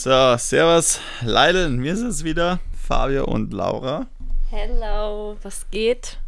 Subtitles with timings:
[0.00, 4.06] So, servus, Leiden, wir sind es wieder, Fabio und Laura.
[4.48, 6.20] Hello, was geht?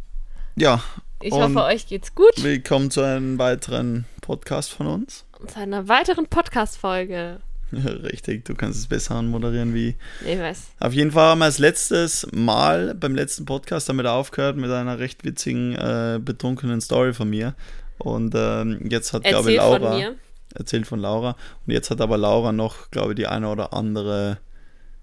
[0.57, 0.83] Ja.
[1.21, 2.33] Ich hoffe, euch geht's gut.
[2.43, 5.23] Willkommen zu einem weiteren Podcast von uns.
[5.47, 7.39] Zu einer weiteren Podcast-Folge.
[7.71, 9.95] Richtig, du kannst es besser moderieren wie.
[10.25, 10.71] Ich weiß.
[10.81, 14.99] Auf jeden Fall haben wir als letztes Mal beim letzten Podcast damit aufgehört mit einer
[14.99, 17.55] recht witzigen, äh, betrunkenen Story von mir.
[17.99, 19.91] Und ähm, jetzt hat, glaube ich, Laura.
[19.91, 20.15] Von mir
[20.53, 21.35] erzählt von Laura.
[21.65, 24.37] Und jetzt hat aber Laura noch, glaube ich, die eine oder andere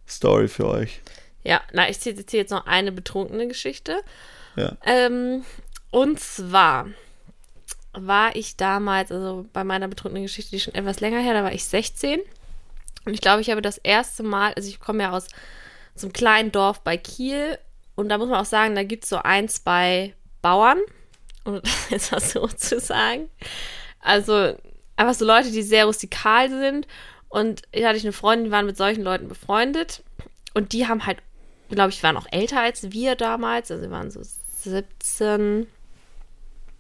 [0.07, 1.01] Story für euch.
[1.45, 4.01] Ja, na, ich erzähle jetzt noch eine betrunkene Geschichte.
[4.57, 4.77] Ja.
[4.85, 5.45] Ähm,
[5.91, 6.89] und zwar
[7.93, 11.53] war ich damals, also bei meiner betrunkenen Geschichte, die schon etwas länger her, da war
[11.53, 12.21] ich 16.
[13.05, 15.29] Und ich glaube, ich habe das erste Mal, also ich komme ja aus
[15.95, 17.59] so einem kleinen Dorf bei Kiel.
[17.95, 20.79] Und da muss man auch sagen, da gibt es so ein, zwei Bauern,
[21.45, 23.29] um das jetzt mal so zu sagen.
[24.01, 24.55] Also
[24.99, 26.87] einfach so Leute, die sehr rustikal sind.
[27.29, 30.03] Und hier hatte ich eine Freundin, die waren mit solchen Leuten befreundet.
[30.55, 31.19] Und die haben halt,
[31.71, 33.71] glaube ich, waren auch älter als wir damals.
[33.71, 35.67] Also sie waren so 17.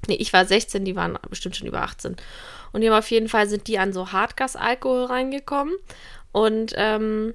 [0.08, 2.16] Nee, ich war 16, die waren bestimmt schon über 18.
[2.72, 5.74] Und die haben auf jeden Fall sind die an so Hartgas-Alkohol reingekommen.
[6.32, 7.34] Und ähm,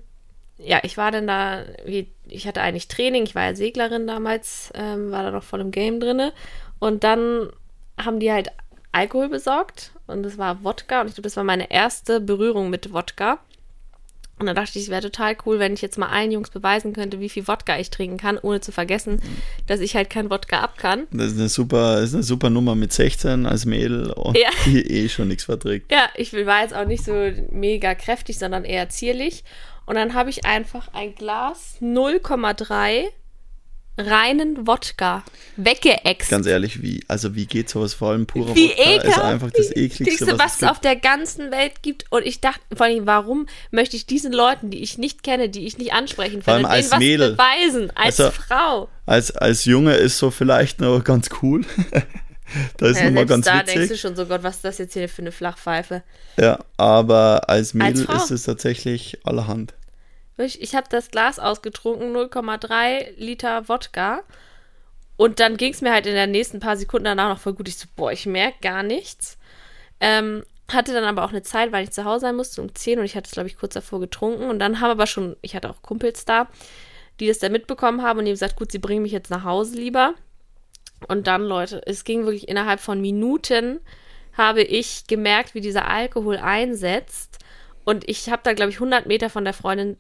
[0.57, 5.11] ja, ich war dann da, ich hatte eigentlich Training, ich war ja Seglerin damals, ähm,
[5.11, 6.33] war da noch voll im Game drinne.
[6.79, 7.49] Und dann
[7.97, 8.49] haben die halt
[8.93, 12.93] Alkohol besorgt und es war Wodka und ich glaube, das war meine erste Berührung mit
[12.93, 13.39] Wodka.
[14.39, 16.91] Und dann dachte ich, es wäre total cool, wenn ich jetzt mal allen Jungs beweisen
[16.91, 19.21] könnte, wie viel Wodka ich trinken kann, ohne zu vergessen,
[19.67, 21.07] dass ich halt kein Wodka ab kann.
[21.11, 24.49] Das ist eine super, ist eine super Nummer mit 16 als Mädel und ja.
[24.65, 25.91] die eh schon nichts verträgt.
[25.91, 27.13] Ja, ich war jetzt auch nicht so
[27.51, 29.43] mega kräftig, sondern eher zierlich.
[29.85, 33.05] Und dann habe ich einfach ein Glas 0,3
[33.97, 35.23] reinen Wodka
[35.55, 36.29] weggeext.
[36.29, 39.51] Ganz ehrlich, wie, also wie geht sowas vor allem purer wie Wodka ekelhaft, ist einfach
[39.51, 42.05] das ekligste, was, was es, es auf der ganzen Welt gibt.
[42.09, 45.65] Und ich dachte, vor allem, warum möchte ich diesen Leuten, die ich nicht kenne, die
[45.65, 47.33] ich nicht ansprechen kann, denen als Mädel.
[47.33, 48.89] beweisen, als also, Frau.
[49.05, 51.61] Als, als Junge ist so vielleicht noch ganz cool.
[52.77, 53.75] da ist ja, nochmal ganz da witzig.
[53.75, 56.03] denkst du schon so, Gott, was ist das jetzt hier für eine Flachpfeife?
[56.39, 59.75] Ja, aber als Mädel als ist es tatsächlich allerhand.
[60.37, 64.23] Ich habe das Glas ausgetrunken, 0,3 Liter Wodka.
[65.15, 67.67] Und dann ging es mir halt in den nächsten paar Sekunden danach noch voll gut.
[67.67, 69.37] Ich so, boah, ich merke gar nichts.
[69.99, 72.99] Ähm, hatte dann aber auch eine Zeit, weil ich zu Hause sein musste, um 10
[72.99, 74.49] und ich hatte es, glaube ich, kurz davor getrunken.
[74.49, 76.47] Und dann haben aber schon, ich hatte auch Kumpels da,
[77.19, 79.43] die das dann mitbekommen haben und die haben gesagt, gut, sie bringen mich jetzt nach
[79.43, 80.15] Hause lieber.
[81.07, 83.81] Und dann, Leute, es ging wirklich innerhalb von Minuten,
[84.35, 87.39] habe ich gemerkt, wie dieser Alkohol einsetzt.
[87.83, 89.97] Und ich habe da, glaube ich, 100 Meter von der Freundin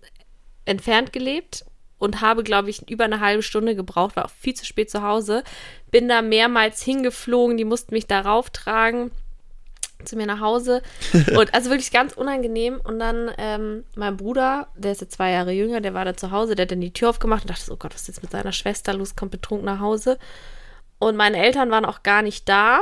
[0.65, 1.65] entfernt gelebt
[1.97, 5.03] und habe, glaube ich, über eine halbe Stunde gebraucht, war auch viel zu spät zu
[5.03, 5.43] Hause.
[5.89, 9.11] Bin da mehrmals hingeflogen, die mussten mich darauf tragen
[10.03, 10.81] zu mir nach Hause.
[11.37, 12.81] Und also wirklich ganz unangenehm.
[12.83, 16.31] Und dann ähm, mein Bruder, der ist jetzt zwei Jahre jünger, der war da zu
[16.31, 18.21] Hause, der hat dann die Tür aufgemacht und dachte so, oh Gott, was ist jetzt
[18.21, 20.17] mit seiner Schwester los, kommt betrunken nach Hause.
[20.99, 22.81] Und meine Eltern waren auch gar nicht da.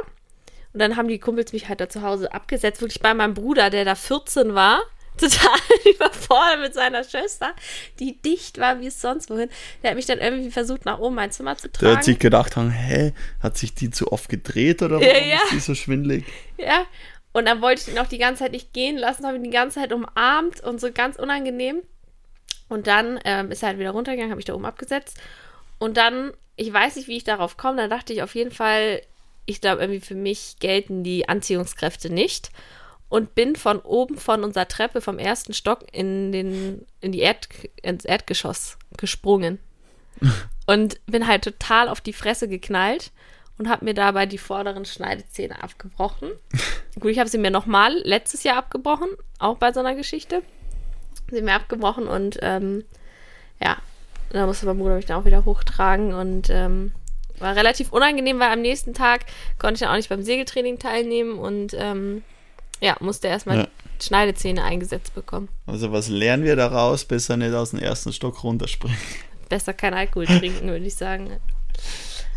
[0.73, 3.69] Und dann haben die Kumpels mich halt da zu Hause abgesetzt, wirklich bei meinem Bruder,
[3.69, 4.81] der da 14 war
[5.21, 5.57] total
[5.95, 7.53] überfordert mit seiner Schwester,
[7.99, 9.49] die dicht war wie es sonst wohin.
[9.81, 11.85] Der hat mich dann irgendwie versucht, nach oben mein Zimmer zu tragen.
[11.85, 15.51] Der hat sich gedacht, hä, hat sich die zu oft gedreht oder warum ja, ist
[15.51, 16.25] die so schwindlig?
[16.57, 16.85] Ja,
[17.33, 19.49] und dann wollte ich ihn auch die ganze Zeit nicht gehen lassen, habe ihn die
[19.49, 21.81] ganze Zeit umarmt und so ganz unangenehm.
[22.67, 25.17] Und dann ähm, ist er halt wieder runtergegangen, habe ich da oben abgesetzt.
[25.77, 29.01] Und dann, ich weiß nicht, wie ich darauf komme, dann dachte ich auf jeden Fall,
[29.45, 32.51] ich glaube, irgendwie für mich gelten die Anziehungskräfte nicht
[33.11, 37.49] und bin von oben von unserer Treppe vom ersten Stock in, den, in die Erd,
[37.83, 39.59] ins Erdgeschoss gesprungen.
[40.66, 43.11] und bin halt total auf die Fresse geknallt
[43.57, 46.29] und habe mir dabei die vorderen Schneidezähne abgebrochen.
[47.01, 50.41] Gut, ich habe sie mir nochmal letztes Jahr abgebrochen, auch bei so einer Geschichte.
[51.29, 52.85] Sie mir abgebrochen und ähm,
[53.61, 53.75] ja,
[54.29, 56.93] da musste mein Bruder mich dann auch wieder hochtragen und ähm,
[57.39, 59.25] war relativ unangenehm, weil am nächsten Tag
[59.59, 62.23] konnte ich dann auch nicht beim Segeltraining teilnehmen und ähm,
[62.81, 63.67] ja, musste erstmal ja.
[64.01, 65.47] Schneidezähne eingesetzt bekommen.
[65.67, 67.05] Also was lernen wir daraus?
[67.05, 68.97] Besser nicht aus dem ersten Stock runterspringen.
[69.49, 71.29] Besser kein Alkohol trinken, würde ich sagen.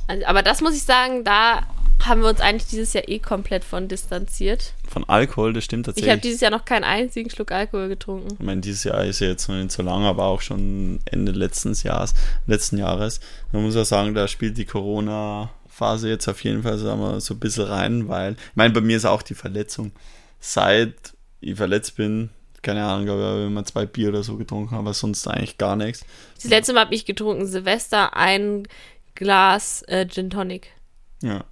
[0.07, 1.63] Also, aber das muss ich sagen, da
[2.05, 4.75] haben wir uns eigentlich dieses Jahr eh komplett von distanziert.
[4.87, 6.09] Von Alkohol, das stimmt tatsächlich.
[6.09, 8.35] Ich habe dieses Jahr noch keinen einzigen Schluck Alkohol getrunken.
[8.39, 11.33] Ich meine, dieses Jahr ist ja jetzt noch nicht so lange, aber auch schon Ende
[11.33, 12.13] letzten Jahres.
[12.47, 13.21] Letzten Jahres.
[13.53, 17.35] Man muss ja sagen, da spielt die Corona-Phase jetzt auf jeden Fall sagen wir, so
[17.35, 19.93] ein bisschen rein, weil, ich meine, bei mir ist auch die Verletzung
[20.45, 22.31] seit ich verletzt bin,
[22.63, 25.77] keine Ahnung, glaube ich, wenn man zwei Bier oder so getrunken, aber sonst eigentlich gar
[25.77, 26.05] nichts.
[26.37, 28.67] Das letzte Mal habe ich getrunken, Silvester, ein
[29.15, 30.69] Glas äh, Gin Tonic.
[31.23, 31.45] Ja.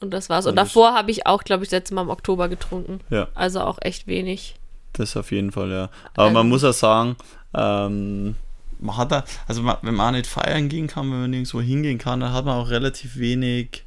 [0.00, 0.46] Und das war's.
[0.46, 3.00] Und davor habe ich auch, glaube ich, das letzte Mal im Oktober getrunken.
[3.10, 3.28] Ja.
[3.34, 4.56] Also auch echt wenig.
[4.94, 5.90] Das auf jeden Fall, ja.
[6.14, 7.16] Aber ähm, man muss auch sagen,
[7.54, 8.36] ähm,
[8.78, 11.60] man hat da, also man, wenn man auch nicht feiern gehen kann, wenn man nirgendwo
[11.60, 13.84] hingehen kann, dann hat man auch relativ wenig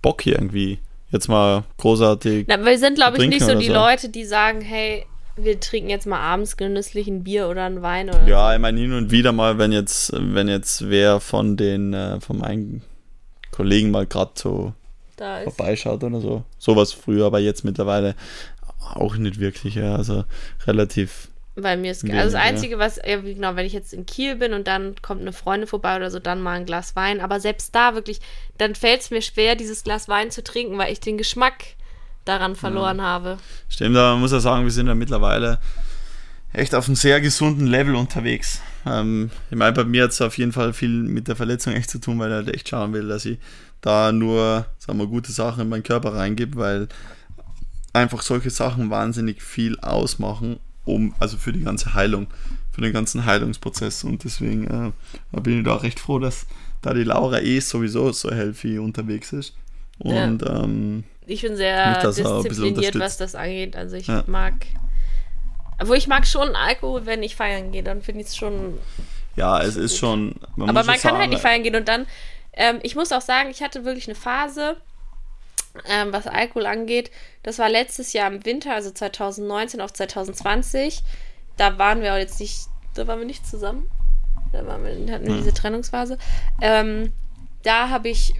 [0.00, 0.78] Bock irgendwie.
[1.12, 2.46] Jetzt mal großartig.
[2.48, 3.74] Na, wir sind, glaube ich, nicht so die so.
[3.74, 5.04] Leute, die sagen, hey,
[5.36, 8.80] wir trinken jetzt mal abends genüsslich ein Bier oder ein Wein oder Ja, ich meine
[8.80, 12.82] hin und wieder mal, wenn jetzt, wenn jetzt wer von den, äh, von meinen
[13.50, 14.72] Kollegen mal gerade so
[15.44, 16.44] vorbeischaut oder so.
[16.58, 18.14] Sowas früher, aber jetzt mittlerweile
[18.94, 19.94] auch nicht wirklich, ja.
[19.94, 20.24] Also
[20.66, 24.36] relativ bei mir ist also das Einzige, was, ja, genau, wenn ich jetzt in Kiel
[24.36, 27.20] bin und dann kommt eine Freundin vorbei oder so, dann mal ein Glas Wein.
[27.20, 28.20] Aber selbst da wirklich,
[28.56, 31.64] dann fällt es mir schwer, dieses Glas Wein zu trinken, weil ich den Geschmack
[32.24, 33.04] daran verloren ja.
[33.04, 33.38] habe.
[33.68, 35.58] Stimmt, aber man muss ja sagen, wir sind ja mittlerweile
[36.54, 38.62] echt auf einem sehr gesunden Level unterwegs.
[38.86, 41.90] Ähm, ich meine, bei mir hat es auf jeden Fall viel mit der Verletzung echt
[41.90, 43.38] zu tun, weil er halt echt schauen will, dass ich
[43.82, 46.88] da nur, sagen wir, gute Sachen in meinen Körper reingebe, weil
[47.92, 52.26] einfach solche Sachen wahnsinnig viel ausmachen um, also für die ganze Heilung,
[52.72, 54.04] für den ganzen Heilungsprozess.
[54.04, 54.92] Und deswegen
[55.32, 56.46] äh, bin ich da recht froh, dass
[56.80, 59.54] da die Laura eh sowieso so healthy unterwegs ist.
[59.98, 60.64] Und ja.
[60.64, 63.76] ähm, ich bin sehr diszipliniert, was das angeht.
[63.76, 64.24] Also ich ja.
[64.26, 64.54] mag,
[65.84, 68.78] wo ich mag schon Alkohol, wenn ich feiern gehe, dann finde ich es schon.
[69.36, 70.34] Ja, es ist schon.
[70.56, 72.06] Man Aber man kann sagen, halt nicht feiern gehen und dann.
[72.54, 74.76] Ähm, ich muss auch sagen, ich hatte wirklich eine Phase,
[75.88, 77.10] ähm, was Alkohol angeht.
[77.42, 81.02] Das war letztes Jahr im Winter, also 2019 auf 2020.
[81.56, 83.88] Da waren wir auch jetzt nicht, da waren wir nicht zusammen.
[84.52, 86.18] Da waren wir, hatten wir diese Trennungsphase.
[86.60, 87.12] Ähm,
[87.62, 88.34] da habe ich,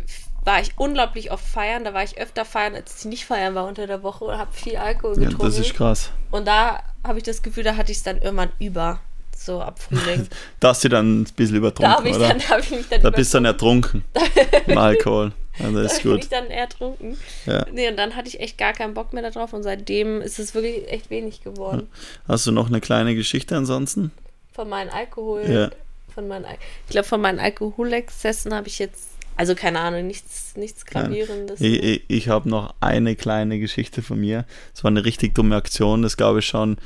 [0.44, 1.84] war ich unglaublich oft feiern.
[1.84, 4.52] Da war ich öfter feiern, als ich nicht feiern war unter der Woche und habe
[4.52, 5.40] viel Alkohol getrunken.
[5.40, 6.10] Ja, das ist krass.
[6.30, 9.00] Und da habe ich das Gefühl, da hatte ich es dann irgendwann über
[9.36, 10.28] so ab Frühling.
[10.60, 12.28] da hast du dann ein bisschen übertrunken, da oder?
[12.28, 14.04] Da, dann da bist du dann ertrunken
[14.66, 15.32] im Alkohol.
[15.58, 16.24] Das ist da gut.
[16.24, 17.16] ich dann ertrunken.
[17.46, 17.66] Ja.
[17.72, 20.54] Nee, und dann hatte ich echt gar keinen Bock mehr darauf und seitdem ist es
[20.54, 21.88] wirklich echt wenig geworden.
[22.26, 24.12] Hast du noch eine kleine Geschichte ansonsten?
[24.52, 25.44] Von meinen Alkohol.
[25.48, 25.70] Ja.
[26.14, 26.44] Von meinen,
[26.86, 31.60] ich glaube, von meinen Alkoholexzessen habe ich jetzt, also keine Ahnung, nichts, nichts Gravierendes.
[31.60, 34.44] Ich, ich, ich habe noch eine kleine Geschichte von mir.
[34.74, 36.76] Es war eine richtig dumme Aktion, das glaube ich schon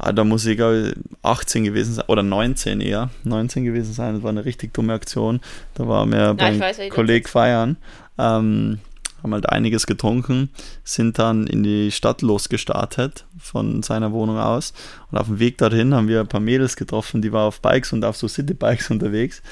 [0.00, 4.22] ah, da muss ich glaube 18 gewesen sein, oder 19 eher, 19 gewesen sein, das
[4.22, 5.40] war eine richtig dumme Aktion.
[5.74, 6.60] Da waren wir beim
[6.90, 7.76] Kolleg feiern,
[8.18, 8.78] ähm,
[9.22, 10.50] haben halt einiges getrunken,
[10.84, 14.72] sind dann in die Stadt losgestartet von seiner Wohnung aus
[15.10, 17.92] und auf dem Weg dorthin haben wir ein paar Mädels getroffen, die waren auf Bikes
[17.92, 19.42] und auf so Citybikes unterwegs.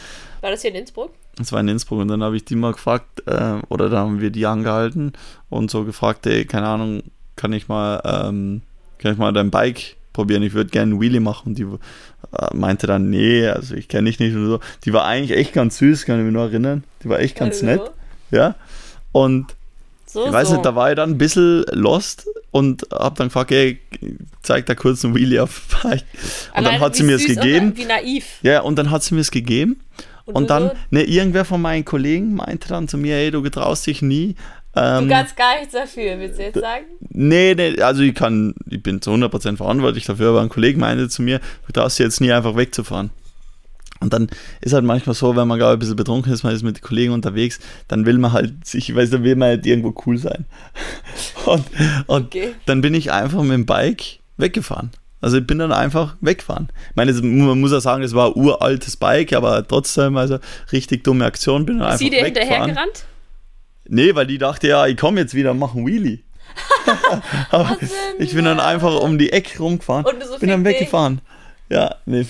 [0.41, 1.13] War das hier in Innsbruck?
[1.37, 4.21] Das war in Innsbruck und dann habe ich die mal gefragt, äh, oder da haben
[4.21, 5.13] wir die angehalten
[5.51, 7.03] und so gefragt, ey, keine Ahnung,
[7.37, 8.63] kann ich mal, ähm,
[8.99, 11.51] kann ich mal dein Bike probieren, ich würde gerne einen Wheelie machen.
[11.51, 14.61] Und die äh, meinte dann, nee, also ich kenne dich nicht und so.
[14.85, 16.83] Die war eigentlich echt ganz süß, kann ich mich nur erinnern.
[17.05, 17.83] Die war echt ganz nett.
[18.33, 18.57] Ja.
[19.13, 19.55] Und
[20.07, 20.55] so, ich weiß so.
[20.55, 23.79] nicht, da war ich dann ein bisschen lost und hab dann gefragt, ey,
[24.43, 26.03] zeig da kurz einen Wheelie auf Bike.
[26.03, 27.77] Und Alleine dann hat sie mir es gegeben.
[27.77, 28.25] Wie naiv.
[28.43, 29.79] Ja, und dann hat sie mir es gegeben.
[30.25, 33.87] Und, und dann, ne, irgendwer von meinen Kollegen meinte dann zu mir, ey, du getraust
[33.87, 34.35] dich nie,
[34.77, 36.85] ähm, du kannst gar nichts dafür, willst du jetzt sagen?
[37.01, 41.09] Nee, nee, also ich kann, ich bin zu 100% verantwortlich dafür, aber ein Kollege meinte
[41.09, 43.11] zu mir, du darfst jetzt nie einfach wegzufahren.
[44.01, 44.29] Und dann
[44.61, 46.83] ist halt manchmal so, wenn man gerade ein bisschen betrunken ist, man ist mit den
[46.83, 50.45] Kollegen unterwegs, dann will man halt sich, weiß dann will man halt irgendwo cool sein.
[51.47, 51.65] Und,
[52.09, 52.55] und okay.
[52.67, 54.91] dann bin ich einfach mit dem Bike weggefahren.
[55.23, 56.69] Also ich bin dann einfach weggefahren.
[56.91, 60.39] Ich meine, man muss ja sagen, es war ein uraltes Bike, aber trotzdem, also
[60.73, 63.05] richtig dumme Aktion, bin dann ist einfach sie dir hinterhergerannt?
[63.89, 66.21] Nee, weil die dachte, ja, ich komme jetzt wieder und mache einen Wheelie.
[67.51, 67.77] Aber
[68.19, 70.05] ich bin dann einfach um die Ecke rumgefahren.
[70.05, 71.21] Und so bin dann weggefahren.
[71.71, 72.27] Ja, nee,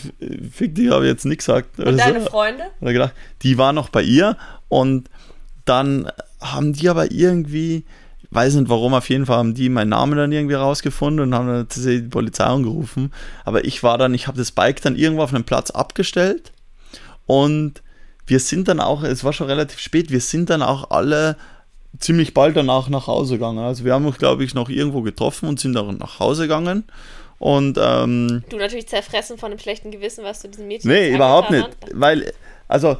[0.52, 1.78] fick dich, habe ich jetzt nicht gesagt.
[1.78, 2.26] Und deine so.
[2.26, 2.64] Freunde?
[2.80, 3.12] Oder gedacht,
[3.42, 4.36] die war noch bei ihr
[4.68, 5.08] und
[5.64, 6.10] dann
[6.40, 7.84] haben die aber irgendwie,
[8.30, 11.46] weiß nicht warum, auf jeden Fall haben die meinen Namen dann irgendwie rausgefunden und haben
[11.46, 13.12] dann die Polizei angerufen.
[13.44, 16.52] Aber ich war dann, ich habe das Bike dann irgendwo auf einem Platz abgestellt
[17.26, 17.82] und
[18.28, 21.36] wir sind dann auch, es war schon relativ spät, wir sind dann auch alle
[21.98, 23.58] ziemlich bald danach nach Hause gegangen.
[23.58, 26.84] Also wir haben uns, glaube ich, noch irgendwo getroffen und sind dann nach Hause gegangen.
[27.38, 31.50] Und ähm, du natürlich zerfressen von einem schlechten Gewissen, was du diesem Mädchen Nee, überhaupt
[31.50, 31.68] nicht.
[31.92, 32.32] Weil,
[32.66, 32.96] also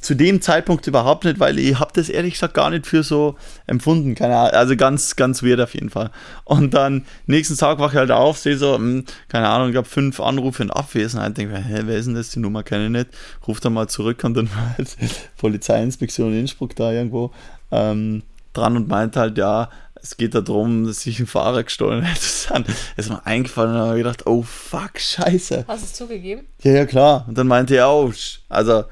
[0.00, 3.36] zu dem Zeitpunkt überhaupt nicht, weil ich habe das ehrlich gesagt gar nicht für so
[3.66, 4.14] empfunden.
[4.14, 6.10] Keine Ahnung, also ganz, ganz weird auf jeden Fall.
[6.44, 9.76] Und dann nächsten Tag wache ich halt auf, sehe so, mh, hm, keine Ahnung, ich
[9.76, 12.30] habe fünf Anrufe in Abwesenheit, denke mir, hä, wer ist denn das?
[12.30, 13.08] Die Nummer kenne ich nicht.
[13.46, 14.96] Ruf dann mal zurück und dann war halt
[15.36, 17.32] Polizeiinspektion in Innsbruck da irgendwo
[17.70, 18.22] ähm,
[18.52, 19.68] dran und meint halt, ja,
[20.02, 22.16] es geht darum, dass sich ein Fahrer gestohlen hat.
[22.16, 22.50] Das
[22.96, 25.64] ist mir eingefallen und habe gedacht, oh fuck, scheiße.
[25.68, 26.46] Hast du es zugegeben?
[26.62, 27.24] Ja, ja, klar.
[27.28, 28.12] Und dann meinte er, oh,
[28.48, 28.84] also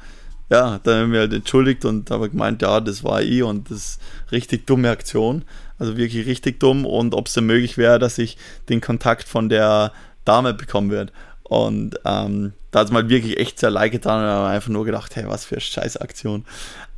[0.50, 3.78] ja, dann haben wir halt entschuldigt und habe gemeint, ja, das war ich und das
[3.78, 4.00] ist
[4.30, 5.44] richtig dumme Aktion.
[5.78, 8.36] Also wirklich richtig dumm und ob es denn möglich wäre, dass ich
[8.68, 9.92] den Kontakt von der
[10.24, 11.12] Dame bekommen wird.
[11.42, 14.84] Und ähm, da hat es mal wirklich echt sehr leid getan und haben einfach nur
[14.84, 16.44] gedacht, hey, was für eine Scheißaktion.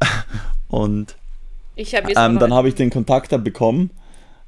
[0.69, 1.17] und
[1.77, 3.91] Ich habe ähm, dann habe ich den Kontakt da bekommen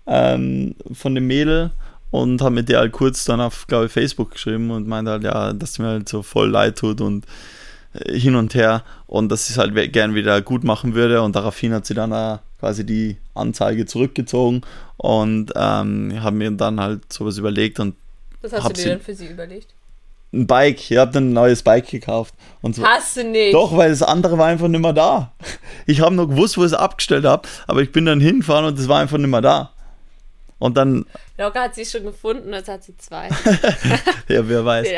[0.07, 1.71] ähm, von dem Mädel
[2.11, 5.25] und habe mit der halt kurz dann auf, glaube ich, Facebook geschrieben und meinte halt,
[5.25, 7.25] ja, dass es mir halt so voll leid tut und
[7.95, 11.35] äh, hin und her und dass ich es halt gern wieder gut machen würde und
[11.37, 14.63] daraufhin hat sie dann quasi die Anzeige zurückgezogen
[14.97, 17.95] und ähm, habe mir dann halt sowas überlegt und
[18.43, 19.75] Was hast du dir sie- denn für sie überlegt?
[20.33, 22.85] ein Bike, ich habe dann ein neues Bike gekauft und so.
[22.85, 23.55] Hast du nicht.
[23.55, 25.31] Doch, weil das andere war einfach nicht mehr da.
[25.87, 28.77] Ich habe nur gewusst, wo ich es abgestellt habe, aber ich bin dann hingefahren und
[28.77, 29.71] es war einfach nicht mehr da.
[30.65, 31.05] Und dann,
[31.37, 33.29] Locker hat sie schon gefunden, jetzt hat sie zwei.
[34.29, 34.89] ja, wer weiß.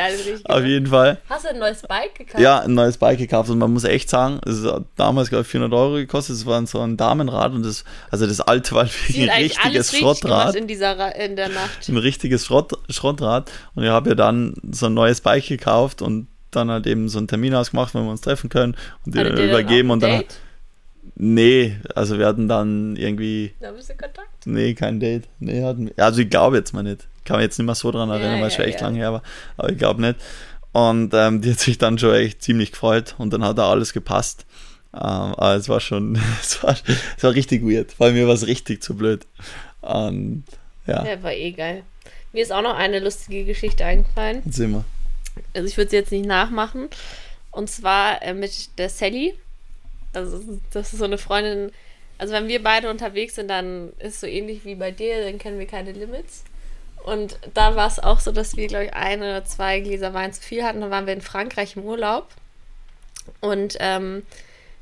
[0.45, 1.19] Auf jeden Fall.
[1.29, 2.39] Hast du ein neues Bike gekauft?
[2.39, 5.49] Ja, ein neues Bike gekauft und man muss echt sagen, es hat damals, glaube ich,
[5.49, 6.37] 400 Euro gekostet.
[6.37, 10.55] Es war so ein Damenrad und das, also das alte war wirklich ein richtiges Schrottrad.
[10.55, 11.89] in dieser in der Nacht.
[11.89, 13.51] Ein richtiges Schrott, Schrottrad.
[13.75, 17.19] Und ich habe ja dann so ein neues Bike gekauft und dann halt eben so
[17.19, 19.95] einen Termin ausgemacht, wenn wir uns treffen können und die Hattet dann dann übergeben auch
[19.95, 20.23] und dann.
[21.17, 24.36] Nee, also wir hatten dann irgendwie Da bist du Kontakt.
[24.47, 25.25] Nee, kein Date.
[25.41, 26.05] Nee, hatten wir.
[26.05, 27.07] Also ich glaube jetzt mal nicht.
[27.25, 28.87] Kann mich jetzt nicht mehr so dran erinnern, Ja, weil es ja, schon echt ja.
[28.87, 29.23] lange her war.
[29.57, 30.17] Aber ich glaube nicht.
[30.73, 33.93] Und ähm, die hat sich dann schon echt ziemlich gefreut und dann hat da alles
[33.93, 34.45] gepasst.
[34.95, 36.77] Ähm, aber es war schon, es war,
[37.17, 37.99] es war richtig weird.
[37.99, 39.27] Weil mir war es richtig zu blöd.
[39.81, 40.45] Und
[40.87, 41.83] ja, Ja, war eh geil.
[42.33, 44.43] Mir ist auch noch eine lustige Geschichte eingefallen.
[44.51, 44.85] sind wir.
[45.55, 46.89] Also ich würde sie jetzt nicht nachmachen.
[47.51, 49.35] Und zwar äh, mit der Sally.
[50.13, 51.73] Also das ist so eine Freundin.
[52.19, 55.59] Also wenn wir beide unterwegs sind, dann ist so ähnlich wie bei dir, dann kennen
[55.59, 56.45] wir keine Limits.
[57.05, 60.33] Und da war es auch so, dass wir, glaube ich, ein oder zwei Gläser Wein
[60.33, 60.81] zu viel hatten.
[60.81, 62.29] Dann waren wir in Frankreich im Urlaub.
[63.41, 64.25] Und ähm,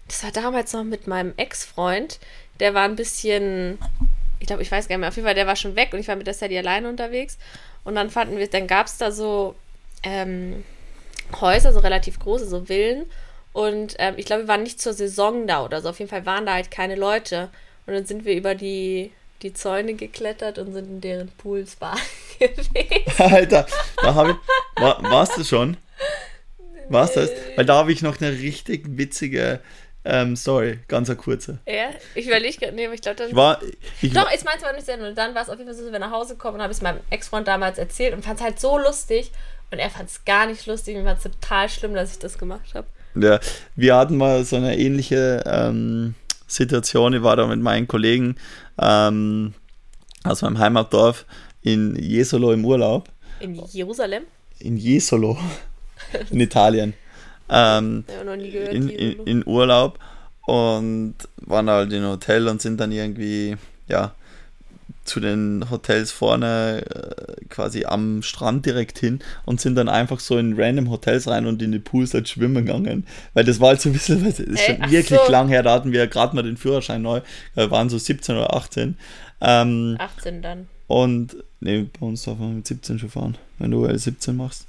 [0.08, 2.18] das war damals noch mit meinem Ex-Freund.
[2.60, 3.78] Der war ein bisschen,
[4.40, 5.98] ich glaube, ich weiß gar nicht mehr, auf jeden Fall, der war schon weg und
[5.98, 7.36] ich war mit der Sally alleine unterwegs.
[7.84, 9.54] Und dann fanden wir, dann gab es da so
[10.02, 10.64] ähm,
[11.40, 13.06] Häuser, so relativ große, so Villen.
[13.54, 15.88] Und ähm, ich glaube, wir waren nicht zur Saison da oder so.
[15.88, 17.50] Auf jeden Fall waren da halt keine Leute.
[17.86, 22.00] Und dann sind wir über die, die Zäune geklettert und sind in deren Pools baden
[22.38, 22.74] gewesen.
[23.18, 23.66] Alter,
[24.02, 24.82] da habe ich.
[24.82, 25.76] War, warst du schon?
[26.88, 27.30] Warst du das?
[27.54, 29.60] Weil da habe ich noch eine richtig witzige
[30.04, 31.60] ähm, Story, ganz eine kurze.
[31.64, 33.36] Ja, ich überlege gerade, nee, aber ich glaube, dann.
[33.36, 33.62] War.
[34.02, 35.76] Ich Doch, war ich meinte zwar nicht sehr, und dann war es auf jeden Fall
[35.76, 38.40] so, dass wir nach Hause kommen und habe es meinem Ex-Freund damals erzählt und fand
[38.40, 39.30] es halt so lustig.
[39.70, 40.96] Und er fand es gar nicht lustig.
[40.96, 42.86] Mir war es total schlimm, dass ich das gemacht habe.
[43.14, 43.38] Ja,
[43.76, 46.14] wir hatten mal so eine ähnliche ähm,
[46.46, 47.14] Situation.
[47.14, 48.36] Ich war da mit meinen Kollegen
[48.80, 49.54] ähm,
[50.24, 51.24] aus meinem Heimatdorf
[51.62, 53.08] in Jesolo im Urlaub.
[53.40, 54.24] In Jerusalem?
[54.58, 55.36] In Jesolo,
[56.30, 56.94] in Italien.
[57.48, 58.72] Ähm, Ja, noch nie gehört.
[58.72, 59.98] in, in, in Urlaub
[60.46, 63.56] und waren halt im Hotel und sind dann irgendwie,
[63.88, 64.14] ja,
[65.04, 70.38] zu den Hotels vorne äh, quasi am Strand direkt hin und sind dann einfach so
[70.38, 73.06] in random Hotels rein und in die Pools halt schwimmen gegangen.
[73.34, 75.30] Weil das war halt so ein bisschen, weil das ist Ey, schon ach wirklich so.
[75.30, 77.20] lang her, da hatten wir gerade mal den Führerschein neu,
[77.54, 78.96] wir waren so 17 oder 18.
[79.40, 80.68] Ähm, 18 dann.
[80.86, 84.66] und, nee, bei uns darf man mit 17 schon fahren, wenn du L17 machst.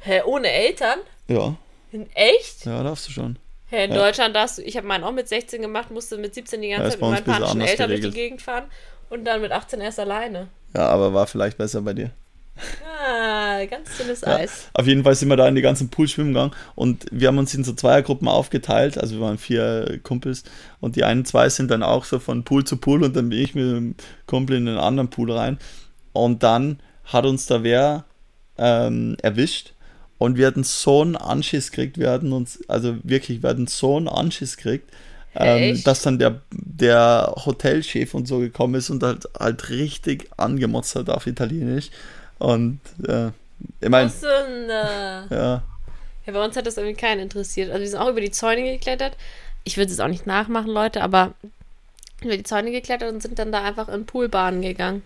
[0.00, 0.98] Hä, ohne Eltern?
[1.28, 1.56] Ja,
[1.92, 2.64] In echt?
[2.66, 3.36] ja, darfst du schon.
[3.66, 3.96] Hä, in Ja.
[4.04, 6.84] Deutschland darfst du, ich habe meinen auch mit 16 gemacht, musste mit 17 die ganze
[6.84, 8.14] Ja, Zeit mit meinen panischen Eltern durch die geregelt.
[8.14, 8.64] Gegend fahren
[9.12, 10.48] und dann mit 18 erst alleine.
[10.74, 12.10] Ja, aber war vielleicht besser bei dir.
[13.04, 14.68] Ah, ganz dünnes Ja, Eis.
[14.74, 17.38] auf jeden Fall sind wir da in die ganzen Pool schwimmen gegangen und wir haben
[17.38, 20.44] uns in so Zweiergruppen aufgeteilt, also wir waren vier Kumpels
[20.80, 23.38] und die einen zwei sind dann auch so von Pool zu Pool und dann bin
[23.38, 23.94] ich mit dem
[24.26, 25.58] Kumpel in den anderen Pool rein
[26.12, 28.04] und dann hat uns da wer
[28.58, 29.72] ähm, erwischt
[30.18, 33.96] und wir hatten so einen Anschiss gekriegt, wir hatten uns, also wirklich, wir hatten so
[33.96, 34.90] einen Anschiss gekriegt,
[35.34, 40.94] ähm, dass dann der, der Hotelchef und so gekommen ist und halt, halt richtig angemotzt
[40.94, 41.90] hat auf Italienisch
[42.38, 43.30] und äh,
[43.80, 44.68] ich meine, äh,
[45.34, 45.62] ja,
[46.26, 47.70] Ja, bei uns hat das irgendwie keinen interessiert.
[47.70, 49.16] Also wir sind auch über die Zäune geklettert.
[49.64, 51.34] Ich würde es auch nicht nachmachen, Leute, aber
[52.22, 55.02] über die Zäune geklettert und sind dann da einfach in Poolbahnen gegangen.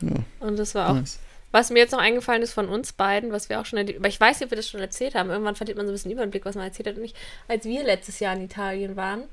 [0.00, 0.16] Ja.
[0.40, 0.94] Und das war auch.
[0.94, 1.18] nice.
[1.52, 4.18] Was mir jetzt noch eingefallen ist von uns beiden, was wir auch schon aber ich
[4.20, 5.30] weiß nicht, ob wir das schon erzählt haben.
[5.30, 6.96] Irgendwann verliert man so ein bisschen Überblick, was man erzählt hat.
[6.96, 7.16] Und nicht,
[7.46, 9.24] als wir letztes Jahr in Italien waren,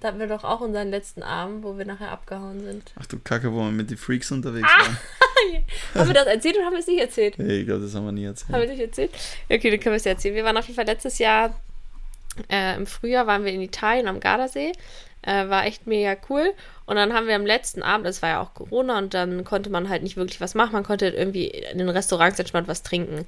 [0.00, 2.92] da hatten wir doch auch unseren letzten Abend, wo wir nachher abgehauen sind.
[3.00, 4.80] Ach du Kacke, wo wir mit den Freaks unterwegs Ah!
[4.82, 4.96] waren.
[5.94, 7.38] haben wir das erzählt oder haben wir es nicht erzählt?
[7.38, 8.60] Ich glaube, das haben wir nie Haben erzählt.
[8.62, 9.10] wir nicht erzählt?
[9.48, 10.34] Okay, dann können wir es ja erzählen.
[10.34, 11.54] Wir waren auf jeden Fall letztes Jahr,
[12.50, 14.72] äh, im Frühjahr waren wir in Italien am Gardasee.
[15.22, 16.52] Äh, war echt mega cool.
[16.86, 19.70] Und dann haben wir am letzten Abend, es war ja auch Corona, und dann konnte
[19.70, 20.72] man halt nicht wirklich was machen.
[20.72, 23.26] Man konnte irgendwie in den Restaurants entspannt was trinken.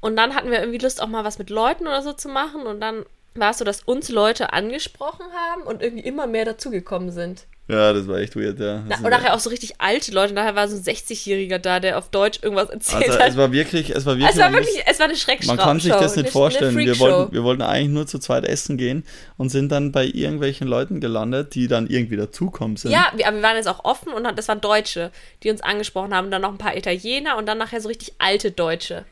[0.00, 2.62] Und dann hatten wir irgendwie Lust, auch mal was mit Leuten oder so zu machen.
[2.62, 3.04] Und dann
[3.34, 7.46] war es so, dass uns Leute angesprochen haben und irgendwie immer mehr dazugekommen sind.
[7.70, 8.82] Ja, das war echt weird, ja.
[8.88, 10.32] Na, und nachher auch so richtig alte Leute.
[10.32, 13.28] Nachher war so ein 60-Jähriger da, der auf Deutsch irgendwas erzählt also, hat.
[13.28, 15.48] es war wirklich, es war wirklich, es war wirklich, es war eine Schreckschau.
[15.48, 16.74] man kann sich das nicht eine, vorstellen.
[16.74, 19.04] Eine wir, wollten, wir wollten eigentlich nur zu zweit essen gehen
[19.36, 22.90] und sind dann bei irgendwelchen Leuten gelandet, die dann irgendwie dazukommen sind.
[22.90, 25.10] Ja, wir, aber wir waren jetzt auch offen und das waren Deutsche,
[25.42, 26.30] die uns angesprochen haben.
[26.30, 29.04] Dann noch ein paar Italiener und dann nachher so richtig alte Deutsche.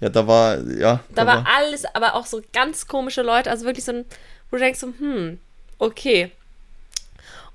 [0.00, 1.00] Ja, da war, ja.
[1.14, 3.50] Da, war alles, aber auch so ganz komische Leute.
[3.50, 4.04] Also wirklich so ein,
[4.50, 5.38] wo du denkst so, hm,
[5.78, 6.30] okay.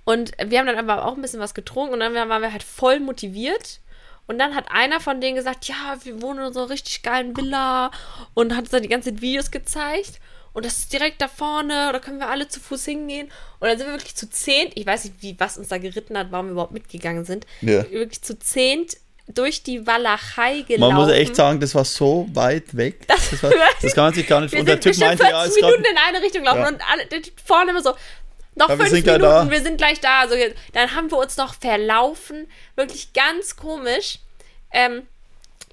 [0.04, 2.64] Und wir haben dann aber auch ein bisschen was getrunken und dann waren wir halt
[2.64, 3.80] voll motiviert.
[4.28, 7.36] Und dann hat einer von denen gesagt, ja, wir wohnen in so einer richtig geilen
[7.36, 7.92] Villa
[8.34, 10.20] und hat uns dann die ganzen Videos gezeigt.
[10.54, 13.30] Und das ist direkt da vorne, da können wir alle zu Fuß hingehen.
[13.60, 16.18] Und dann sind wir wirklich zu zehnt, ich weiß nicht, wie, was uns da geritten
[16.18, 17.48] hat, warum wir überhaupt mitgegangen sind.
[17.62, 17.90] Ja.
[17.90, 18.98] Wirklich zu zehnt
[19.28, 20.94] durch die Walachei gelaufen.
[20.96, 23.08] Man muss echt sagen, das war so weit weg.
[23.08, 23.52] Das, das, war,
[23.82, 25.84] das kann man sich gar nicht wir Und der Typ meinte, 40 ja, ist Minuten
[25.86, 26.68] in eine Richtung laufen Ja.
[26.68, 27.94] und alle, vorne immer so,
[28.56, 29.52] noch Ja, wir fünf sind gleich Minuten, da.
[29.52, 30.20] wir sind gleich da.
[30.22, 30.36] Also,
[30.74, 32.48] dann haben wir uns noch verlaufen.
[32.76, 34.20] Wirklich ganz komisch.
[34.72, 35.04] Ähm,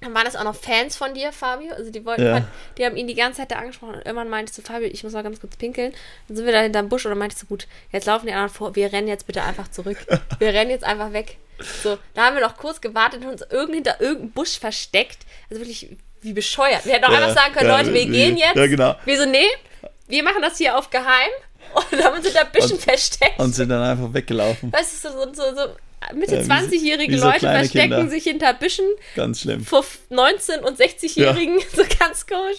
[0.00, 1.72] dann waren das auch noch Fans von dir, Fabio.
[1.74, 2.32] Also die wollten Ja.
[2.34, 2.44] halt,
[2.78, 5.12] die haben ihn die ganze Zeit da angesprochen und irgendwann meinte zu Fabio, ich muss
[5.12, 5.92] mal ganz kurz pinkeln.
[6.26, 8.32] Dann sind wir da hinterm Busch und dann meinte ich so, gut, jetzt laufen die
[8.32, 9.98] anderen vor, wir rennen jetzt bitte einfach zurück.
[10.38, 11.36] Wir rennen jetzt einfach weg.
[11.82, 15.18] So, da haben wir noch kurz gewartet und uns irgend hinter irgendeinem Busch versteckt.
[15.50, 16.84] Also wirklich wie bescheuert.
[16.84, 18.56] Wir hätten auch Ja, einfach sagen können, ja, Leute, wir wie- gehen jetzt.
[18.56, 18.96] ja, genau.
[19.04, 19.46] Wir so, nee,
[20.08, 21.30] wir machen das hier auf geheim
[21.74, 23.38] und haben uns hinter Büschen Und- versteckt.
[23.38, 24.72] Und sind dann einfach weggelaufen.
[24.72, 25.66] weißt du, so, so, so
[26.14, 28.08] Mitte Ja, wie so- 20-jährige wie so Leute verstecken Kinder.
[28.10, 28.86] sich hinter Büschen
[29.16, 29.64] Ganz schlimm.
[29.64, 32.58] vor 19- und 60-Jährigen, so ganz komisch,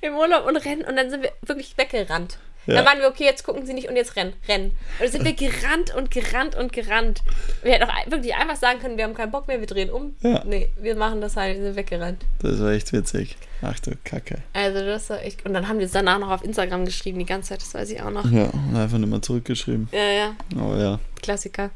[0.00, 0.84] im Urlaub und rennen.
[0.84, 2.38] Und dann sind wir wirklich weggerannt.
[2.66, 2.74] Ja.
[2.76, 4.66] Dann waren wir, okay, jetzt gucken sie nicht und jetzt rennen, rennen.
[4.70, 7.22] Und dann sind wir gerannt und gerannt und gerannt.
[7.62, 10.14] Wir hätten auch wirklich einfach sagen können, wir haben keinen Bock mehr, wir drehen um.
[10.20, 10.42] Ja.
[10.44, 12.24] Nee, wir machen das halt, wir sind weggerannt.
[12.40, 13.36] Das war echt witzig.
[13.62, 14.38] Ach du Kacke.
[14.52, 15.44] Also das war echt.
[15.44, 17.90] Und dann haben die es danach noch auf Instagram geschrieben, die ganze Zeit, das weiß
[17.90, 18.30] ich auch noch.
[18.30, 19.88] Ja, und einfach nicht mehr zurückgeschrieben.
[19.92, 21.70] Ja, ja, Aber ja, Klassiker.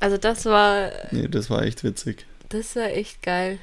[0.00, 2.26] Also das war, nee, das war echt witzig.
[2.50, 3.58] das war echt geil.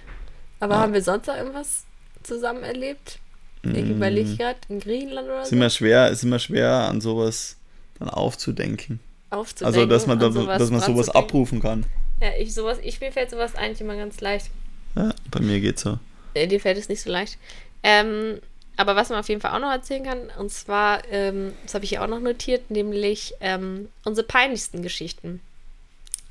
[0.60, 0.80] Aber Ja.
[0.82, 1.84] haben wir sonst noch irgendwas
[2.24, 3.20] zusammen erlebt?
[3.64, 3.92] Ich Mm.
[3.92, 5.56] überlege gerade, in Griechenland oder ist so?
[5.56, 7.56] immer schwer, ist immer schwer, an sowas
[8.00, 9.00] dann aufzudenken.
[9.30, 11.86] Aufzudenken, Also, dass man, da, sowas dass man sowas abrufen kann.
[12.22, 14.50] Ja, ich, sowas, ich, mir fällt sowas eigentlich immer ganz leicht.
[14.96, 15.98] Ja, bei mir geht's so.
[16.34, 17.38] Äh, dir fällt es nicht so leicht.
[17.84, 18.40] Ähm,
[18.76, 21.84] aber was man auf jeden Fall auch noch erzählen kann, und zwar, ähm, das habe
[21.86, 25.42] ich hier auch noch notiert, nämlich ähm, unsere peinlichsten Geschichten.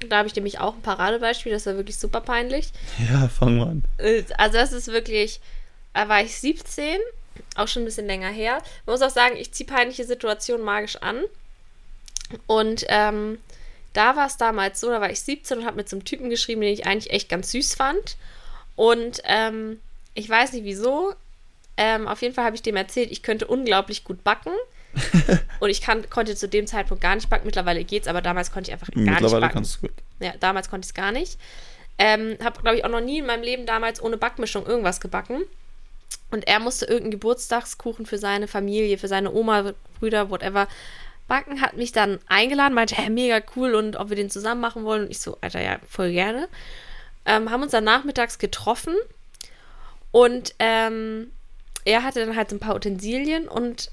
[0.09, 2.73] Da habe ich nämlich auch ein Paradebeispiel, das war wirklich super peinlich.
[3.11, 3.83] Ja, fangen wir an.
[3.99, 5.41] Äh, Also das ist wirklich,
[5.95, 6.99] da war ich 17,
[7.57, 8.63] auch schon ein bisschen länger her.
[8.87, 11.23] Man muss auch sagen, ich ziehe peinliche Situationen magisch an.
[12.47, 13.39] Und ähm,
[13.93, 16.31] da war es damals so, da war ich 17 und habe mit so einem Typen
[16.31, 18.17] geschrieben, den ich eigentlich echt ganz süß fand.
[18.77, 19.81] Und ähm,
[20.15, 21.15] ich weiß nicht wieso.
[21.77, 24.53] Ähm, auf jeden Fall habe ich dem erzählt, ich könnte unglaublich gut backen.
[25.61, 27.47] und ich kann, konnte zu dem Zeitpunkt gar nicht backen.
[27.47, 29.55] Mittlerweile geht's, aber damals konnte ich einfach gar nicht Mittlerweile backen.
[29.55, 29.93] kannst du gut.
[30.21, 31.39] Ja, damals konnte ich es gar nicht.
[31.99, 35.45] Ähm, habe, glaube ich, auch noch nie in meinem Leben damals ohne Backmischung irgendwas gebacken.
[36.31, 40.69] Und er musste irgendeinen Geburtstagskuchen für seine Familie, für seine Oma, Brüder, whatever,
[41.29, 41.61] backen.
[41.61, 45.05] Hat mich dann eingeladen, meinte, hey, mega cool und ob wir den zusammen machen wollen.
[45.05, 46.49] Und ich so, Alter, ja, voll gerne.
[47.25, 48.97] Ähm, haben uns dann nachmittags getroffen
[50.11, 51.33] und ähm,
[51.85, 53.91] er hatte dann halt so ein paar Utensilien und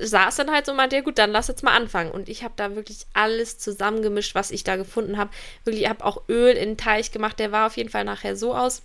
[0.00, 2.10] saß dann halt so und meinte, ja gut, dann lass jetzt mal anfangen.
[2.10, 5.30] Und ich habe da wirklich alles zusammengemischt, was ich da gefunden habe.
[5.64, 7.38] Wirklich, ich habe auch Öl in den Teich gemacht.
[7.38, 8.82] Der war auf jeden Fall nachher so aus,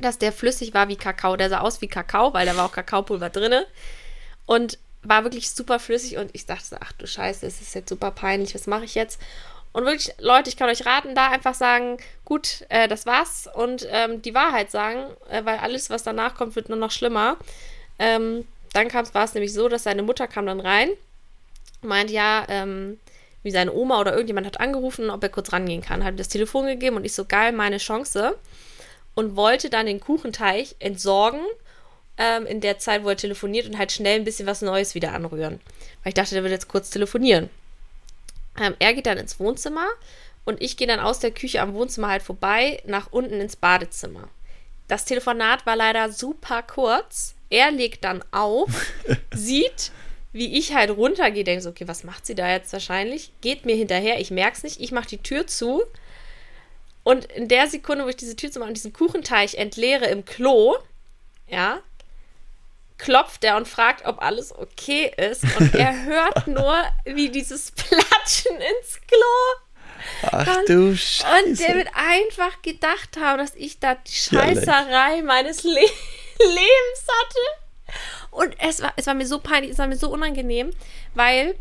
[0.00, 1.36] dass der flüssig war wie Kakao.
[1.36, 3.66] Der sah aus wie Kakao, weil da war auch Kakaopulver drinne.
[4.46, 8.10] Und war wirklich super flüssig und ich dachte, ach du Scheiße, es ist jetzt super
[8.10, 9.20] peinlich, was mache ich jetzt?
[9.72, 13.86] Und wirklich, Leute, ich kann euch raten, da einfach sagen, gut, äh, das war's und
[13.90, 17.36] ähm, die Wahrheit sagen, äh, weil alles, was danach kommt, wird nur noch schlimmer.
[17.98, 20.90] Ähm, dann war es nämlich so, dass seine Mutter kam dann rein
[21.86, 22.98] meint, ja, ähm,
[23.42, 26.04] wie seine Oma oder irgendjemand hat angerufen, ob er kurz rangehen kann.
[26.04, 28.36] Hat ihm das Telefon gegeben und ich so, geil, meine Chance.
[29.16, 31.40] Und wollte dann den Kuchenteig entsorgen
[32.18, 35.12] ähm, in der Zeit, wo er telefoniert und halt schnell ein bisschen was Neues wieder
[35.12, 35.60] anrühren.
[36.02, 37.50] Weil ich dachte, der wird jetzt kurz telefonieren.
[38.60, 39.86] Ähm, er geht dann ins Wohnzimmer
[40.44, 44.28] und ich gehe dann aus der Küche am Wohnzimmer halt vorbei nach unten ins Badezimmer.
[44.88, 47.34] Das Telefonat war leider super kurz.
[47.50, 48.70] Er legt dann auf,
[49.34, 49.90] sieht,
[50.32, 53.32] wie ich halt runtergehe, denkt so, okay, was macht sie da jetzt wahrscheinlich?
[53.40, 55.82] Geht mir hinterher, ich merke es nicht, ich mache die Tür zu.
[57.06, 60.24] Und in der Sekunde, wo ich diese Tür zu machen und diesen Kuchenteich entleere im
[60.24, 60.76] Klo,
[61.46, 61.78] ja,
[62.98, 65.44] klopft er und fragt, ob alles okay ist.
[65.60, 70.28] Und er hört nur, wie dieses Platschen ins Klo.
[70.32, 71.54] Ach Und- du Und Scheiße.
[71.64, 74.42] der wird einfach gedacht haben, dass ich da die Ja.
[74.42, 75.70] Scheißerei meines Le
[76.40, 77.98] Lebens hatte.
[78.32, 80.70] Und Und es war, es war mir so peinlich, es war mir so unangenehm,
[81.14, 81.54] weil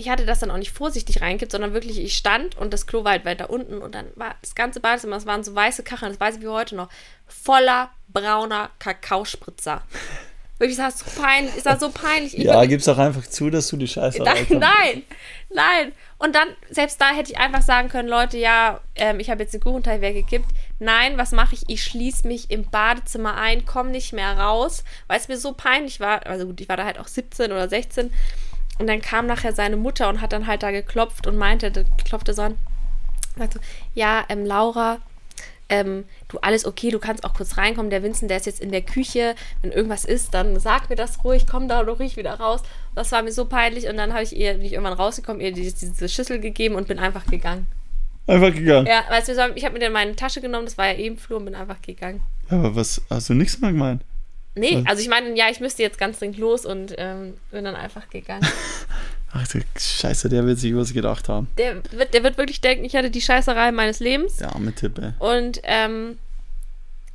[0.00, 3.04] ich hatte das dann auch nicht vorsichtig reingekippt, sondern wirklich, ich stand und das Klo
[3.04, 6.12] war halt weiter unten und dann war das ganze Badezimmer, es waren so weiße Kacheln,
[6.12, 6.88] das weiß ich wie heute noch,
[7.26, 9.82] voller brauner Kakaospritzer.
[10.58, 12.36] Wirklich, das war so peinlich, es war so peinlich.
[12.36, 15.02] Ich ja, gib's doch einfach zu, dass du die Scheiße Nein, nein,
[15.48, 15.92] nein.
[16.18, 19.54] Und dann, selbst da hätte ich einfach sagen können, Leute, ja, ähm, ich habe jetzt
[19.54, 20.44] den Kuchenteig weggekippt.
[20.78, 21.62] Nein, was mache ich?
[21.68, 25.98] Ich schließe mich im Badezimmer ein, komme nicht mehr raus, weil es mir so peinlich
[25.98, 26.26] war.
[26.26, 28.12] Also gut, ich war da halt auch 17 oder 16.
[28.80, 31.82] Und dann kam nachher seine Mutter und hat dann halt da geklopft und meinte, da
[32.04, 32.56] klopfte so an,
[33.36, 33.60] sagt so,
[33.94, 34.98] ja, ähm, Laura,
[35.68, 37.90] ähm, du, alles okay, du kannst auch kurz reinkommen.
[37.90, 39.34] Der Vincent, der ist jetzt in der Küche.
[39.62, 42.62] Wenn irgendwas ist, dann sag mir das ruhig, komm da ruhig wieder raus.
[42.94, 45.52] Das war mir so peinlich und dann habe ich ihr, bin ich irgendwann rausgekommen, ihr
[45.52, 47.66] die- diese Schüssel gegeben und bin einfach gegangen.
[48.26, 48.86] Einfach gegangen.
[48.86, 51.38] Ja, weißt du, ich habe mir dann meine Tasche genommen, das war ja eben Flur
[51.38, 52.22] und bin einfach gegangen.
[52.50, 54.02] Ja, aber was, hast du nichts mehr gemeint?
[54.54, 54.86] Nee, Was?
[54.86, 58.08] also ich meine, ja, ich müsste jetzt ganz dringend los und ähm, bin dann einfach
[58.10, 58.46] gegangen.
[59.32, 61.48] Ach du Scheiße, der wird sich was gedacht haben.
[61.56, 64.38] Der wird, der wird wirklich denken, ich hatte die Scheißerei meines Lebens.
[64.38, 65.14] Der arme Tippe.
[65.20, 66.18] Und ähm,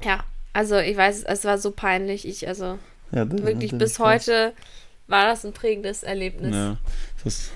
[0.02, 2.26] ja, also ich weiß, es war so peinlich.
[2.26, 2.80] Ich, also
[3.12, 4.54] Ja, das wirklich natürlich bis heute
[5.08, 6.56] war das ein prägendes Erlebnis.
[6.56, 6.78] Ja,
[7.24, 7.52] das,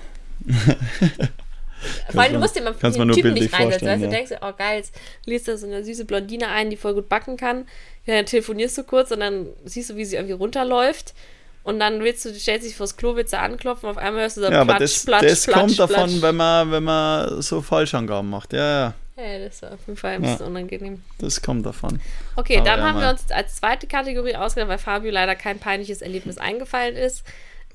[2.10, 4.00] Vor allem, du musst dir mal den Typen nicht reinsetzen.
[4.00, 4.10] Du ja.
[4.10, 7.08] denkst dir, oh geil, jetzt liest da so eine süße Blondine ein, die voll gut
[7.08, 7.66] backen kann.
[8.06, 11.14] Ja, dann telefonierst du kurz und dann siehst du, wie sie irgendwie runterläuft.
[11.62, 14.40] Und dann willst du, stellst dich vors Klo, willst du anklopfen, auf einmal hörst du
[14.40, 16.22] so ja, aber platsch, das, platsch, das platsch, kommt davon, platsch.
[16.22, 18.54] wenn man, wenn man so Falschangaben macht.
[18.54, 20.30] Ja, ja, Ja, das war auf jeden Fall ein Ja.
[20.32, 21.02] bisschen unangenehm.
[21.18, 22.00] das kommt davon.
[22.36, 25.58] Okay, Aber dann ja, haben wir uns als zweite Kategorie ausgedacht, weil Fabio leider kein
[25.58, 27.24] peinliches Erlebnis eingefallen ist.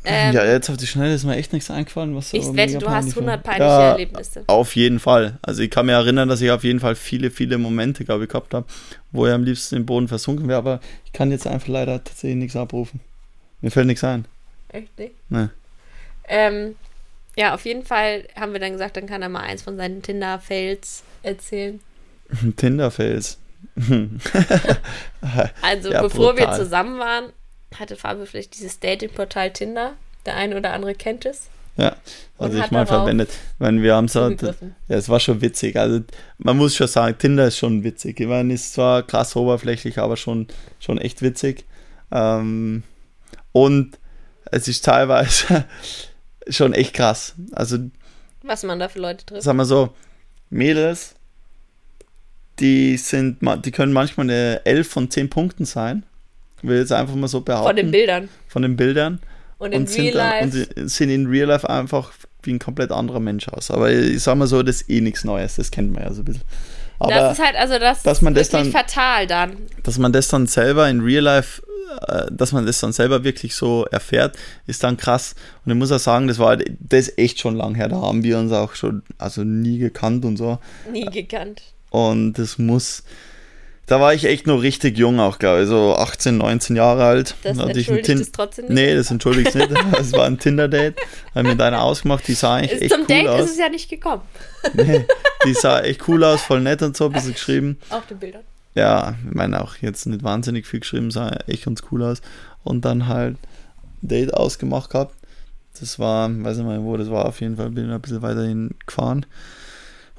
[0.05, 2.15] Ähm, ja, jetzt auf die Schnelle ist mir echt nichts eingefallen.
[2.15, 3.21] Was so ich wette, du hast peinlich war.
[3.23, 4.43] 100 peinliche ja, Erlebnisse.
[4.47, 5.37] Auf jeden Fall.
[5.41, 8.29] Also ich kann mir erinnern, dass ich auf jeden Fall viele, viele Momente, glaube ich,
[8.29, 8.65] gehabt habe,
[9.11, 12.37] wo er am liebsten im Boden versunken wäre, aber ich kann jetzt einfach leider tatsächlich
[12.37, 12.99] nichts abrufen.
[13.61, 14.25] Mir fällt nichts ein.
[14.69, 15.13] Echt nicht?
[15.29, 15.49] Ne.
[16.27, 16.75] Ähm,
[17.37, 20.01] ja, auf jeden Fall haben wir dann gesagt, dann kann er mal eins von seinen
[20.01, 21.79] Tinder-Fails erzählen.
[22.57, 23.37] Tinder-Fails.
[25.61, 26.59] Also, Ja, bevor wir brutal.
[26.59, 27.25] zusammen waren,
[27.79, 29.93] hatte Fabio vielleicht dieses Dating-Portal Tinder.
[30.25, 31.49] Der eine oder andere kennt es.
[31.77, 31.97] Ja,
[32.37, 33.31] also ich mal verwendet.
[33.59, 34.53] Wenn wir haben so, ja,
[34.87, 35.75] es war schon witzig.
[35.75, 36.01] Also
[36.37, 38.19] man muss schon sagen, Tinder ist schon witzig.
[38.19, 40.47] Ich meine, ist zwar krass oberflächlich, aber schon,
[40.79, 41.65] schon echt witzig.
[42.11, 42.83] Ähm,
[43.51, 43.97] und
[44.51, 45.65] es ist teilweise
[46.49, 47.35] schon echt krass.
[47.51, 47.77] Also
[48.41, 49.43] Was man da für Leute trifft.
[49.43, 49.93] sagen wir so,
[50.49, 51.15] Mädels,
[52.59, 56.03] die sind, die können manchmal eine 11 von 10 Punkten sein.
[56.65, 57.67] Ich will jetzt einfach mal so behaupten.
[57.67, 58.29] Von den Bildern.
[58.47, 59.19] Von den Bildern.
[59.57, 60.43] Und in und sind, dann, Life.
[60.43, 62.11] und sie sehen in Real Life einfach
[62.43, 63.71] wie ein komplett anderer Mensch aus.
[63.71, 66.21] Aber ich sag mal so, das ist eh nichts Neues, das kennt man ja so
[66.21, 66.43] ein bisschen.
[66.99, 69.57] Aber das ist halt, also das dass ist man das wirklich dann- fatal dann.
[69.83, 71.61] dass man das dann selber in Real Life,
[72.07, 74.35] äh, dass man das dann selber wirklich so erfährt,
[74.67, 75.35] ist dann krass.
[75.65, 77.89] Und ich muss auch sagen, das war das ist echt schon lang her.
[77.89, 80.57] Da haben wir uns auch schon also nie gekannt und so.
[80.91, 81.61] Nie gekannt.
[81.91, 83.03] Und das muss.
[83.87, 87.35] Da war ich echt noch richtig jung auch, glaube ich, so 18, 19 Jahre alt.
[87.43, 88.73] Das Da hatte ich entschuldigt Tin- es trotzdem nicht.
[88.73, 89.69] Nee, das entschuldigt es nicht.
[89.99, 90.95] Es war ein Tinder-Date.
[91.35, 93.41] Haben mit einer ausgemacht, die sah eigentlich echt Zum cool Date aus.
[93.45, 94.23] ist es ja nicht gekommen.
[94.73, 95.05] Nee,
[95.45, 97.77] die sah echt cool aus, voll nett und so, ein bisschen geschrieben.
[97.91, 98.41] Auf den Bildern.
[98.73, 102.21] Ja, ich meine auch jetzt nicht wahnsinnig viel geschrieben, sah echt ganz cool aus.
[102.63, 103.37] Und dann halt
[104.01, 105.13] ein Date ausgemacht gehabt.
[105.79, 108.71] Das war, weiß nicht mal wo, das war auf jeden Fall, bin ein bisschen weiterhin
[108.87, 109.25] gefahren.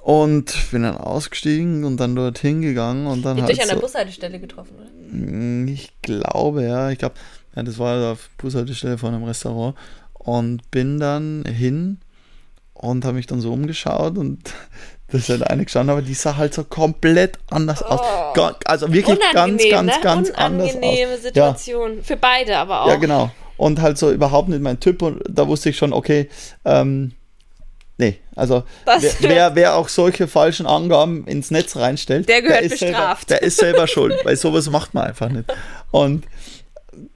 [0.07, 3.69] Und bin dann ausgestiegen und dann dorthin gegangen und dann Ihr habt halt euch an
[3.71, 4.87] der so, Bushaltestelle getroffen, oder?
[5.11, 6.90] Mm, Ich glaube, ja.
[6.90, 7.16] Ich glaube,
[7.57, 9.75] ja, das war auf Bushaltestelle von einem Restaurant.
[10.14, 11.99] Und bin dann hin
[12.73, 14.38] und habe mich dann so umgeschaut und
[15.09, 17.99] da ist halt eine gestanden, aber die sah halt so komplett anders aus.
[18.01, 18.33] Oh.
[18.35, 20.03] Ga- Also wirklich ganz, Unangenehm, ganz, ne?
[20.03, 20.75] ganz anders aus.
[20.77, 22.03] Unangenehme Situation.
[22.05, 22.88] Für beide aber auch.
[22.88, 23.33] Ja, genau.
[23.57, 26.29] Und halt so überhaupt nicht mein Typ und da wusste ich schon, okay,
[26.64, 27.11] ähm,
[27.98, 32.78] nee, also wer, wer, wer auch solche falschen Angaben ins Netz reinstellt, Der gehört ist
[32.78, 33.30] selber, bestraft.
[33.30, 35.52] der ist selber schuld, weil sowas macht man einfach nicht.
[35.90, 36.26] Und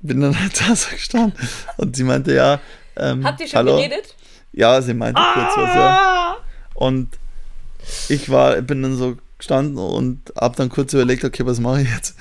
[0.01, 1.39] bin dann halt da so gestanden
[1.79, 2.61] und sie meinte, ja,
[2.97, 3.77] ähm, Habt ihr schon hallo?
[3.77, 4.15] geredet?
[4.53, 5.97] Ja, sie meinte kurz was, ja.
[5.97, 6.37] Ah!
[6.75, 7.09] Und
[8.09, 11.89] ich war, bin dann so gestanden und hab dann kurz überlegt, okay, was mache ich
[11.91, 12.15] jetzt?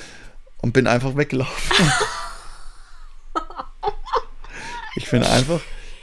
[0.62, 1.92] Und bin einfach weggelaufen.
[4.96, 5.60] ich bin einfach,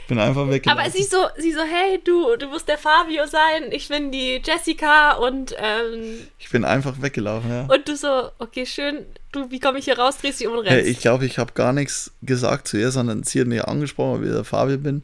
[0.06, 0.80] bin einfach weggelaufen.
[0.80, 4.40] Aber sie so, sie so, hey, du, du musst der Fabio sein, ich bin die
[4.44, 7.62] Jessica und, ähm, ich bin einfach weggelaufen, ja.
[7.62, 10.66] und du so, okay, schön, du, wie komme ich hier raus, drehst dich um und
[10.66, 10.90] Hey, rennst.
[10.90, 14.28] ich glaube, ich habe gar nichts gesagt zu ihr, sondern sie hat mich angesprochen, wie
[14.28, 15.02] der Fabio bin.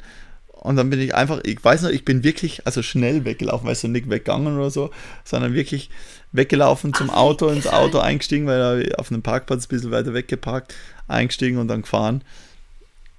[0.53, 3.83] Und dann bin ich einfach, ich weiß noch, ich bin wirklich, also schnell weggelaufen, weißt
[3.83, 4.91] du, nicht weggegangen oder so,
[5.25, 5.91] sondern wirklich
[6.31, 7.67] weggelaufen zum Ach, Auto, ins.
[7.67, 10.73] Auto eingestiegen, weil er auf einem Parkplatz ein bisschen weiter weggeparkt,
[11.09, 12.23] eingestiegen und dann gefahren.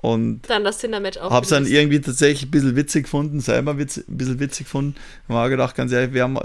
[0.04, 1.32] Und Dann das Tinder-Match auch.
[1.32, 4.96] Hab's dann irgendwie tatsächlich ein bisschen witzig gefunden, selber witz, ein bisschen witzig gefunden.
[5.30, 6.38] Und habe gedacht, ganz ehrlich, wir haben,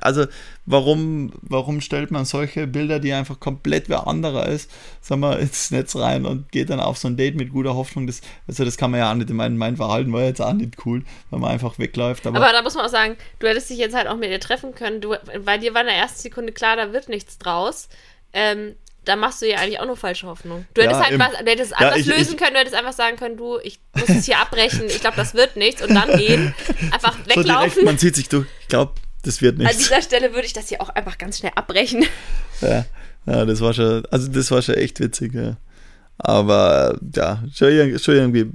[0.00, 0.24] also
[0.64, 4.70] warum, warum stellt man solche Bilder, die einfach komplett wer anderer ist,
[5.02, 8.06] sagen wir, ins Netz rein und geht dann auf so ein Date mit guter Hoffnung?
[8.06, 10.54] Das, also das kann man ja auch nicht, in mein, mein Verhalten war jetzt auch
[10.54, 12.26] nicht cool, wenn man einfach wegläuft.
[12.26, 14.40] Aber, Aber da muss man auch sagen, du hättest dich jetzt halt auch mit ihr
[14.40, 17.90] treffen können, du, weil dir war in der ersten Sekunde klar, da wird nichts draus.
[18.32, 20.64] Ähm, da machst du ja eigentlich auch nur falsche Hoffnung.
[20.74, 22.60] Du hättest Ja, halt im- was, du hättest Ja, anders ich- lösen ich- können, du
[22.60, 25.82] hättest einfach sagen können, du, ich muss es hier abbrechen, ich glaube, das wird nichts
[25.82, 26.54] und dann gehen,
[26.92, 27.84] einfach so direkt, weglaufen.
[27.84, 28.46] man zieht sich durch.
[28.60, 28.92] Ich glaube,
[29.24, 29.78] das wird An nichts.
[29.78, 32.04] dieser Stelle würde ich das hier auch einfach ganz schnell abbrechen.
[32.60, 32.84] Ja,
[33.26, 35.56] ja, das war schon, also das war schon echt witzig, ja.
[36.18, 38.50] Aber ja, schon, irg- schon irgendwie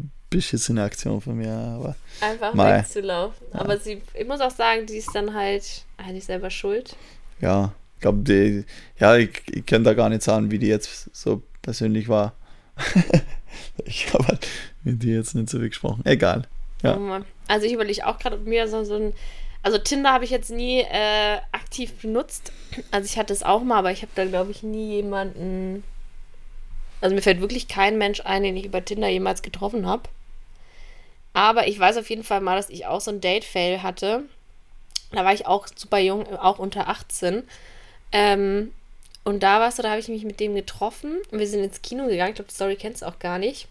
[0.69, 2.79] eine Aktion von mir, aber Einfach Mei.
[2.79, 3.47] wegzulaufen.
[3.53, 5.63] Aber sie, ich muss auch sagen, die ist dann halt
[5.97, 6.95] eigentlich selber schuld.
[7.41, 8.63] ja, ich glaube, die,
[8.99, 12.35] ja, ich, ich kann da gar nicht sagen, wie die jetzt so persönlich war.
[13.85, 14.47] ich habe halt
[14.83, 16.05] mit dir jetzt nicht so viel gesprochen.
[16.05, 16.43] Egal.
[16.83, 16.95] Ja.
[16.95, 17.23] Oh.
[17.47, 19.13] Also ich überlege auch gerade, ob mir so, so ein.
[19.63, 22.51] Also Tinder habe ich jetzt nie äh, aktiv benutzt.
[22.91, 25.83] Also ich hatte es auch mal, aber ich habe da, glaube ich, nie jemanden.
[27.01, 30.03] Also mir fällt wirklich kein Mensch ein, den ich über Tinder jemals getroffen habe.
[31.33, 34.23] Aber ich weiß auf jeden Fall mal, dass ich auch so ein Date-Fail hatte.
[35.11, 37.43] Da war ich auch super jung, auch unter 18.
[38.11, 38.73] Ähm,
[39.23, 41.17] und da warst du, da habe ich mich mit dem getroffen.
[41.31, 42.29] Und wir sind ins Kino gegangen.
[42.29, 43.67] Ich glaube, die Story kennst du auch gar nicht.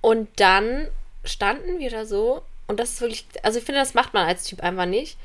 [0.00, 0.88] Und dann
[1.24, 2.42] standen wir da so.
[2.66, 5.16] Und das ist wirklich, also ich finde, das macht man als Typ einfach nicht.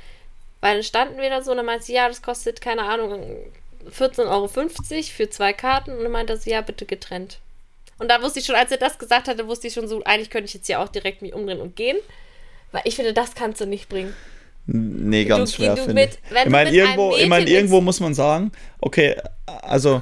[0.61, 3.35] Weil dann standen wir da so und dann meinte sie, ja, das kostet, keine Ahnung,
[3.89, 5.91] 14,50 Euro für zwei Karten.
[5.91, 7.39] Und dann meinte sie, ja, bitte getrennt.
[7.97, 10.29] Und da wusste ich schon, als er das gesagt hatte, wusste ich schon so, eigentlich
[10.29, 11.97] könnte ich jetzt hier auch direkt mich umdrehen und gehen.
[12.71, 14.15] Weil ich finde, das kannst du nicht bringen.
[14.65, 16.19] Nee, ganz Du- schwer, finde ich.
[16.45, 20.01] Ich meine, irgendwo, ich mein, irgendwo muss man sagen, okay, also,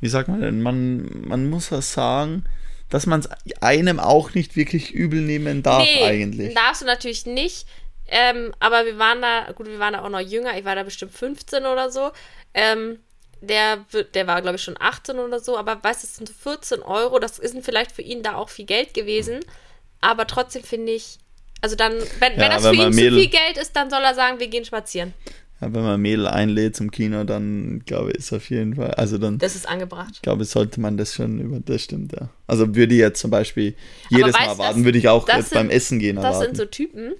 [0.00, 2.44] wie sagt man denn, man, man muss ja sagen,
[2.90, 3.28] dass man es
[3.60, 6.54] einem auch nicht wirklich übel nehmen darf eigentlich.
[6.54, 7.66] darfst du natürlich nicht.
[8.08, 10.58] Ähm, aber wir waren da, gut, wir waren da auch noch jünger.
[10.58, 12.10] Ich war da bestimmt 15 oder so.
[12.54, 12.98] Ähm,
[13.40, 15.56] der, der war, glaube ich, schon 18 oder so.
[15.56, 17.20] Aber weißt du, das sind so 14 Euro.
[17.20, 19.40] Das ist vielleicht für ihn da auch viel Geld gewesen.
[20.00, 21.18] Aber trotzdem finde ich,
[21.60, 23.90] also dann, wenn, Ja, wenn das wenn für ihn zu Mädel- viel Geld ist, dann
[23.90, 25.12] soll er sagen, wir gehen spazieren.
[25.60, 29.18] Ja, wenn man Mädel einlädt zum Kino, dann glaube ich, ist auf jeden Fall, also
[29.18, 30.22] dann, Das ist angebracht.
[30.22, 32.30] glaube ich, sollte man das schon über, das stimmt, ja.
[32.46, 33.74] Also würde ich jetzt zum Beispiel
[34.08, 36.24] jedes weißt Mal erwarten, das- würde ich auch das jetzt beim sind- Essen gehen Das
[36.24, 36.44] erwarten.
[36.46, 37.12] sind so Typen,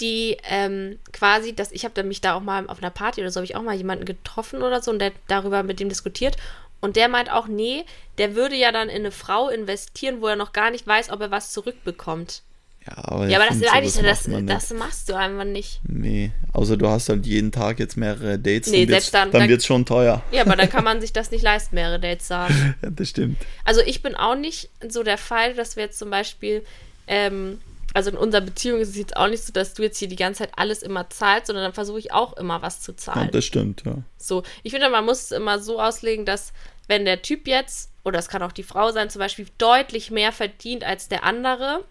[0.00, 3.36] die ähm, quasi, dass ich habe mich da auch mal auf einer Party oder so,
[3.36, 6.36] habe ich auch mal jemanden getroffen oder so und der darüber mit dem diskutiert.
[6.80, 7.84] Und der meint auch, nee,
[8.18, 11.20] der würde ja dann in eine Frau investieren, wo er noch gar nicht weiß, ob
[11.20, 12.42] er was zurückbekommt.
[12.86, 14.48] Ja, aber, Ja, aber das eigentlich so, das, nicht.
[14.48, 15.80] das machst du einfach nicht.
[15.88, 19.48] Nee, außer du hast halt jeden Tag jetzt mehrere Dates, Nee, dann wird's, dann- dann
[19.48, 20.22] wird's schon teuer.
[20.32, 22.74] Ja, aber dann kann man sich das nicht leisten, mehrere Dates zu haben.
[22.82, 23.38] Ja, das stimmt.
[23.64, 26.62] Also ich bin auch nicht so der Fall, dass wir jetzt zum Beispiel,
[27.06, 27.60] ähm,
[27.94, 30.16] also in unserer Beziehung ist es jetzt auch nicht so, dass du jetzt hier die
[30.16, 33.30] ganze Zeit alles immer zahlst, sondern dann versuche ich auch immer was zu Ja, zahlen.
[33.32, 33.98] das stimmt, ja.
[34.18, 36.52] So, ich finde, man muss es immer so auslegen, dass
[36.88, 40.32] wenn der Typ jetzt, oder es kann auch die Frau sein, zum Beispiel deutlich mehr
[40.32, 41.84] verdient als der andere,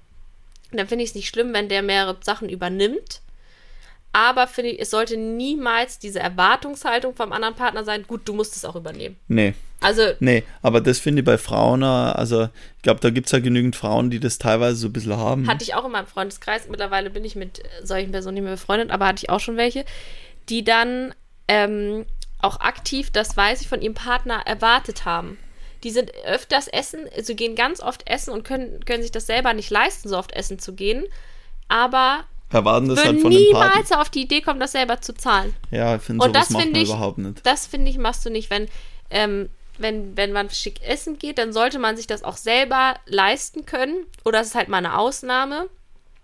[0.78, 3.22] dann finde ich es nicht schlimm, wenn der mehrere Sachen übernimmt.
[4.16, 8.56] Aber finde ich, es sollte niemals diese Erwartungshaltung vom anderen Partner sein, gut, du musst
[8.56, 9.16] es auch übernehmen.
[9.28, 12.44] Nee, Also, nee, aber das finde ich bei Frauen, äh, also
[12.78, 15.48] ich glaube, da gibt es ja genügend Frauen, die das teilweise so ein bisschen haben.
[15.48, 16.68] hatte ich auch in meinem Freundeskreis.
[16.70, 19.84] Mittlerweile bin ich mit solchen Personen nicht mehr befreundet, aber hatte ich auch schon welche,
[20.48, 21.16] die dann
[21.48, 22.06] ähm,
[22.40, 25.40] auch aktiv, das weiß ich, von ihrem Partner erwartet haben.
[25.84, 29.54] Die sind öfters essen, also gehen ganz oft essen und können, können sich das selber
[29.54, 31.06] nicht leisten, so oft essen zu gehen,
[31.68, 35.56] aber Erwarten das halt von niemals auf die Idee kommen, das selber zu zahlen.
[35.72, 37.46] Ja, ich finde, Und sowas das macht man ich- überhaupt nicht.
[37.46, 38.50] Das finde ich, machst du nicht.
[38.52, 38.68] Wenn,
[39.10, 43.66] ähm, wenn, wenn man schick essen geht, dann sollte man sich das auch selber leisten
[43.66, 44.06] können.
[44.24, 45.68] Oder es ist halt mal eine Ausnahme.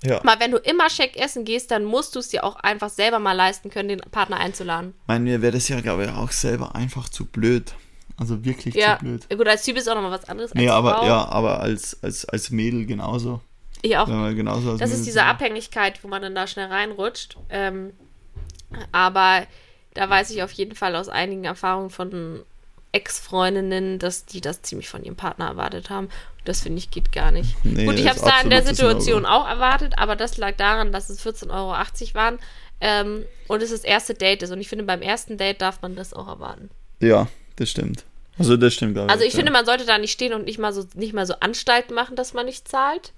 [0.04, 0.22] Ja.
[0.24, 3.18] Mal, wenn du immer schick essen gehst, dann musst du es dir auch einfach selber
[3.18, 4.94] mal leisten können, den Partner einzuladen.
[5.02, 7.74] Ich meine, mir wäre das ja, glaube ich, auch selber einfach zu blöd.
[8.20, 9.30] Also wirklich Ja, zu blöd.
[9.30, 10.54] gut, als Typ ist auch nochmal was anderes.
[10.54, 11.06] Nee, als aber Frau.
[11.06, 13.42] ja, aber als, als, als Mädel genauso.
[13.82, 14.08] Ich auch.
[14.08, 17.38] Man genauso Das Mädel ist diese Abhängigkeit, wo man dann da schnell reinrutscht.
[17.50, 17.94] Ähm,
[18.92, 19.44] aber
[19.94, 22.44] da weiß ich auf jeden Fall aus einigen Erfahrungen von
[22.92, 26.10] Ex-Freundinnen, dass die das ziemlich von ihrem Partner erwartet haben.
[26.46, 27.64] Das finde ich geht gar nicht.
[27.64, 30.92] Nee, Gut, ich habe es da in der Situation auch erwartet, aber das lag daran,
[30.92, 32.40] dass es 14,80 Euro waren
[32.82, 34.52] ähm, und es das erste Date ist.
[34.52, 36.70] Und ich finde, beim ersten Date darf man das auch erwarten.
[37.00, 37.28] Ja,
[37.58, 38.06] das stimmt.
[38.40, 39.38] Also das stimmt, glaube Also ich ja.
[39.38, 42.16] finde, man sollte da nicht stehen und nicht mal so nicht mal so Anstalten machen,
[42.16, 43.12] dass man nicht zahlt.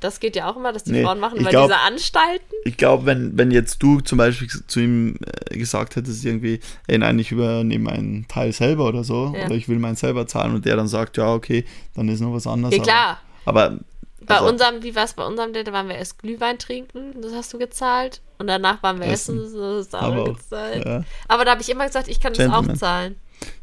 [0.00, 2.54] das geht ja auch immer, dass die Nee, Frauen machen ich über glaub- diese Anstalten.
[2.64, 5.16] Ich glaube, wenn, wenn jetzt du zum Beispiel zu ihm
[5.50, 9.44] äh, gesagt hättest, irgendwie, ey, nein, ich übernehme meinen Teil selber oder so, Ja.
[9.44, 12.32] oder ich will meinen selber zahlen und der dann sagt, ja, okay, dann ist noch
[12.32, 12.74] was anderes.
[12.76, 13.20] Ja, klar.
[13.44, 13.78] Aber, aber
[14.24, 15.66] Bei also, unserem, wie war es bei unserem Date?
[15.68, 18.22] Da waren wir erst Glühwein trinken, das hast du gezahlt.
[18.38, 19.60] Und danach waren wir essen, Essen.
[19.60, 20.82] das hast du auch auch, gezahlt.
[20.86, 21.04] ja.
[21.28, 22.76] Aber da habe ich immer gesagt, ich kann das auch Gentleman.
[22.76, 23.16] zahlen.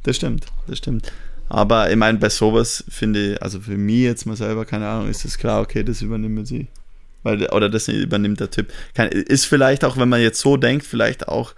[0.08, 1.12] Das stimmt, das stimmt.
[1.50, 5.10] Aber ich meine, bei sowas finde ich, also für mich jetzt mal selber, keine Ahnung,
[5.10, 6.68] ist es klar, okay, das übernimmt sie.
[7.24, 8.72] Weil, oder das übernimmt der Typ.
[8.94, 11.54] Kein, ist vielleicht auch, wenn man jetzt so denkt, vielleicht auch,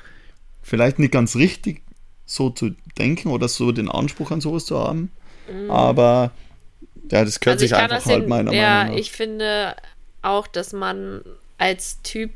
[0.61, 1.81] vielleicht nicht ganz richtig,
[2.25, 5.11] so zu denken oder so den Anspruch an sowas zu haben.
[5.67, 6.31] Aber
[7.11, 7.75] ja, das gehört sich Mhm.
[7.77, 8.99] Also kann einfach halt hin- meiner Ja, Meinung nach.
[8.99, 9.75] ich finde
[10.21, 11.21] auch, dass man
[11.57, 12.31] als Typ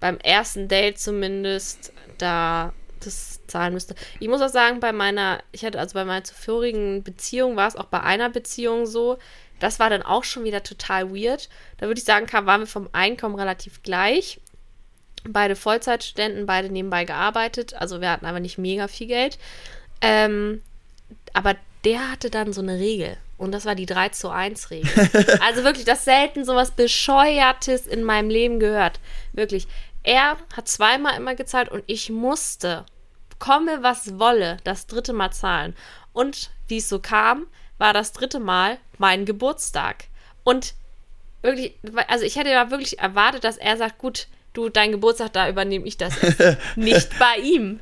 [0.00, 2.72] beim ersten Date zumindest da
[3.06, 3.94] das zahlen müsste.
[4.20, 7.76] Ich muss auch sagen, bei meiner, ich hatte also bei meiner zuvorigen Beziehung war es
[7.76, 9.18] auch bei einer Beziehung so,
[9.60, 11.48] das war dann auch schon wieder total weird.
[11.78, 14.40] Da würde ich sagen, kam, waren wir vom Einkommen relativ gleich.
[15.26, 17.74] Beide Vollzeitstudenten, beide nebenbei gearbeitet.
[17.74, 19.38] Also wir hatten aber nicht mega viel Geld.
[20.00, 20.60] Ähm,
[21.32, 23.16] aber der hatte dann so eine Regel.
[23.36, 24.90] Und das war die 3 zu 1 Regel.
[25.40, 29.00] also wirklich, das selten sowas Bescheuertes in meinem Leben gehört.
[29.32, 29.66] Wirklich.
[30.02, 32.84] Er hat zweimal immer gezahlt und ich musste,
[33.38, 35.74] komme was wolle, das dritte Mal zahlen.
[36.12, 37.46] Und wie es so kam,
[37.78, 40.04] war das dritte Mal mein Geburtstag.
[40.44, 40.74] Und
[41.42, 41.74] wirklich,
[42.08, 45.86] also ich hätte ja wirklich erwartet, dass er sagt, gut, du, dein Geburtstag, da übernehme
[45.86, 46.14] ich das.
[46.76, 47.80] Nicht bei ihm.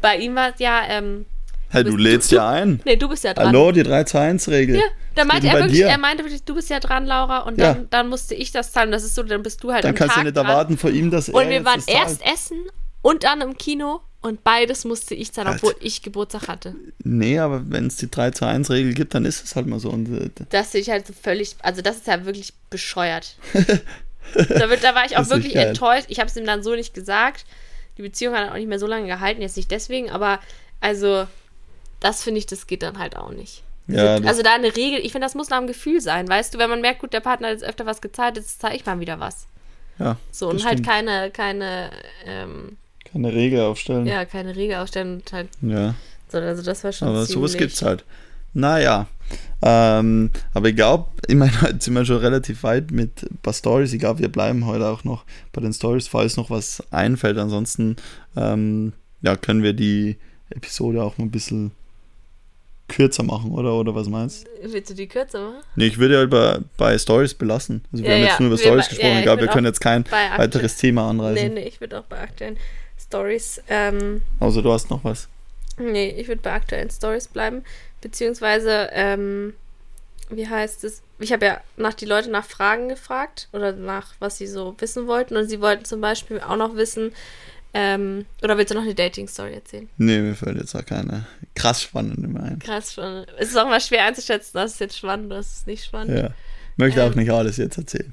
[0.00, 1.26] Bei ihm war es ja, ähm,
[1.70, 2.80] Hey, du bist- lädst du- ja ein.
[2.84, 3.46] nee, du bist ja dran.
[3.46, 4.76] Hallo, die 3 zu 1 Regel.
[4.76, 4.82] Ja,
[5.14, 5.86] da meinte er wirklich, dir?
[5.88, 7.72] er meinte wirklich, du bist ja dran, Laura, und Ja.
[7.74, 8.90] dann, dann musste ich das zahlen.
[8.92, 10.46] Das ist so, dann bist du halt Dann kannst Tag du nicht dran.
[10.46, 12.58] erwarten von ihm, dass er Und wir waren erst essen
[13.00, 15.58] und dann im Kino und beides musste ich zahlen, Alter.
[15.66, 16.74] obwohl ich Geburtstag hatte.
[17.04, 19.78] Nee, aber wenn es die 3 zu 1 Regel gibt, dann ist es halt mal
[19.80, 19.90] so.
[19.90, 23.36] Und, äh, Das sehe ich halt so völlig, also das ist ja wirklich bescheuert.
[24.34, 25.68] da, wird, da war ich auch Das wirklich geil.
[25.68, 26.06] enttäuscht.
[26.08, 27.44] Ich habe es ihm dann so nicht gesagt.
[27.98, 30.40] Die Beziehung hat auch nicht mehr so lange gehalten, jetzt nicht deswegen, aber
[30.80, 31.26] also
[32.00, 33.62] das finde ich, das geht dann halt auch nicht.
[33.86, 36.54] ja, das, Also da eine Regel, ich finde, das muss nach dem Gefühl sein, weißt
[36.54, 38.86] du, wenn man merkt, gut, der Partner hat jetzt öfter was gezahlt, jetzt zahle ich
[38.86, 39.46] mal wieder was.
[39.98, 40.86] ja, So, und halt stimmt.
[40.88, 41.90] keine, keine,
[42.24, 42.78] ähm,
[43.12, 44.06] keine Regel aufstellen.
[44.06, 45.94] ja, keine Regel aufstellen und halt, ja.
[46.28, 48.04] so, also das war schon Aber ziemlich, sowas gibt's halt.
[48.54, 49.06] Naja.
[49.62, 53.54] Ähm, aber ich glaube, ich meine, heute sind wir schon relativ weit mit ein paar
[53.54, 53.92] Stories.
[53.92, 57.38] Ich glaube, wir bleiben heute auch noch bei den Stories, falls noch was einfällt.
[57.38, 57.96] Ansonsten
[58.36, 60.16] ähm, ja, können wir die
[60.50, 61.70] Episode auch mal ein bisschen
[62.88, 63.72] kürzer machen, oder?
[63.74, 64.72] Oder was meinst du?
[64.72, 65.62] Willst du die kürzer machen?
[65.76, 67.82] Nee, ich würde ja bei, bei Stories belassen.
[67.90, 69.12] Also wir Ja, haben ja, jetzt nur über wir Stories gesprochen.
[69.12, 71.54] ja, ich glaube, wir können jetzt kein weiteres Thema Nee, anreißen.
[71.54, 72.58] nee, ich würde auch bei aktuellen
[73.12, 75.28] Stories, ähm, Außer du hast noch was.
[75.76, 77.62] nee, ich würde bei aktuellen Stories bleiben,
[78.00, 79.52] beziehungsweise, ähm,
[80.30, 81.02] wie heißt es?
[81.18, 85.06] Ich habe ja nach die Leute nach Fragen gefragt oder nach, was sie so wissen
[85.06, 87.12] wollten und sie wollten zum Beispiel auch noch wissen,
[87.74, 89.88] ähm, oder willst du noch eine Dating-Story erzählen?
[89.98, 92.58] Nee, mir fällt jetzt auch keine krass spannende mehr ein.
[92.60, 93.26] Krass schon.
[93.38, 96.18] Es ist auch mal schwer einzuschätzen, das ist jetzt spannend, das ist nicht spannend.
[96.18, 96.30] Ja.
[96.82, 97.18] Möchte auch Ähm.
[97.18, 98.12] nicht alles jetzt erzählen.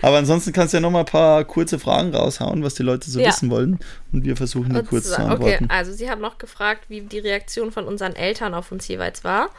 [0.00, 3.08] Aber ansonsten kannst du ja noch mal ein paar kurze Fragen raushauen, was die Leute
[3.08, 3.28] so Ja.
[3.28, 3.78] wissen wollen.
[4.12, 5.64] Und wir versuchen die Und kurz zu antworten.
[5.66, 9.22] Okay, also sie haben noch gefragt, wie die Reaktion von unseren Eltern auf uns jeweils
[9.22, 9.50] war.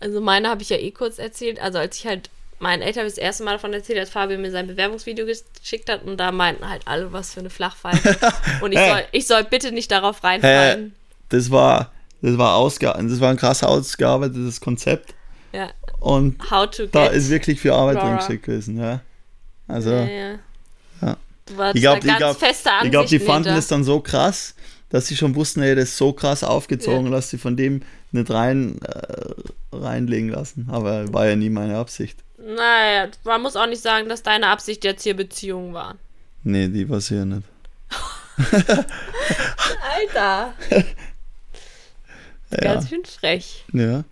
[0.00, 1.60] Also meine habe ich ja eh kurz erzählt.
[1.62, 4.50] Also als ich halt meinen Eltern habe das erste Mal davon erzählt, als Fabio mir
[4.50, 8.16] sein Bewerbungsvideo geschickt hat und da meinten halt alle, was für eine Flachpfeife.
[8.60, 10.94] und ich, soll, ich soll bitte nicht darauf reinfallen.
[11.28, 15.14] Das war, das war das war ein krass ausgearbeitetes Konzept.
[15.52, 15.70] Ja.
[16.04, 16.36] Und
[16.92, 19.00] da ist wirklich viel Arbeit drin gesteckt gewesen, ja.
[19.66, 20.38] Also, ja, ja.
[21.00, 21.16] ja.
[21.46, 22.36] Du warst ich glaube, glaub,
[22.90, 24.54] glaub, die fanden es dann so krass,
[24.90, 27.80] dass sie schon wussten, ey, das ist so krass aufgezogen, dass sie von dem
[28.12, 29.32] nicht rein, äh,
[29.72, 30.68] reinlegen lassen.
[30.70, 32.18] Aber war ja nie meine Absicht.
[32.36, 35.98] Naja, man muss auch nicht sagen, dass deine Absicht jetzt hier Beziehungen waren.
[36.42, 37.48] Nee, die war sie ja nicht.
[39.96, 40.52] Alter.
[42.50, 42.74] Ja.
[42.74, 43.64] Ganz schön frech.
[43.72, 44.04] Ja.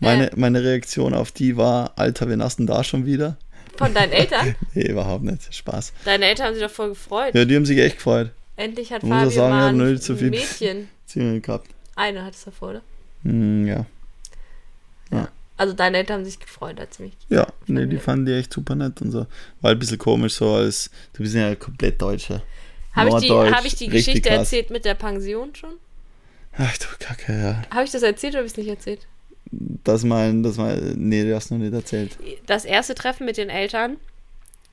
[0.00, 3.36] Meine, meine Reaktion auf die war, Alter, hast denn da schon wieder?
[3.76, 4.54] Von deinen Eltern?
[4.74, 5.54] Nee, überhaupt nicht.
[5.54, 5.92] Spaß.
[6.04, 7.34] Deine Eltern haben sich doch voll gefreut.
[7.34, 8.30] Ja, die haben sich echt gefreut.
[8.56, 10.88] Endlich hat Man muss sagen, mal ein nicht so viel- Mädchen.
[11.42, 11.68] Gehabt.
[11.94, 12.82] Eine hattest du davor, oder?
[13.22, 13.86] Hm, ja.
[15.58, 17.12] Also deine Eltern haben sich gefreut, als mich.
[17.30, 19.26] Ja, nee, die fanden die echt super nett und so.
[19.62, 22.42] War ein bisschen komisch, so als, du bist ja komplett Deutscher.
[22.92, 24.38] Habe ich die, hab ich die Geschichte krass.
[24.40, 25.70] erzählt mit der Pension schon?
[26.58, 27.62] Ach du Kacke, ja.
[27.74, 29.06] Habe ich das erzählt oder habe ich es nicht erzählt?
[29.50, 32.18] Das mein, das mein, nee, du hast noch nicht erzählt.
[32.46, 33.96] Das erste Treffen mit den Eltern.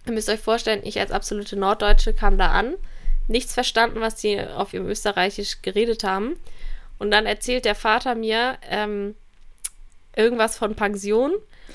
[0.06, 2.74] Ihr müsst euch vorstellen, ich als absolute Norddeutsche kam da an.
[3.28, 6.36] Nichts verstanden, was die auf ihrem Österreichisch geredet haben.
[6.98, 9.16] Und dann erzählt der Vater mir ähm,
[10.16, 11.32] irgendwas von Pension.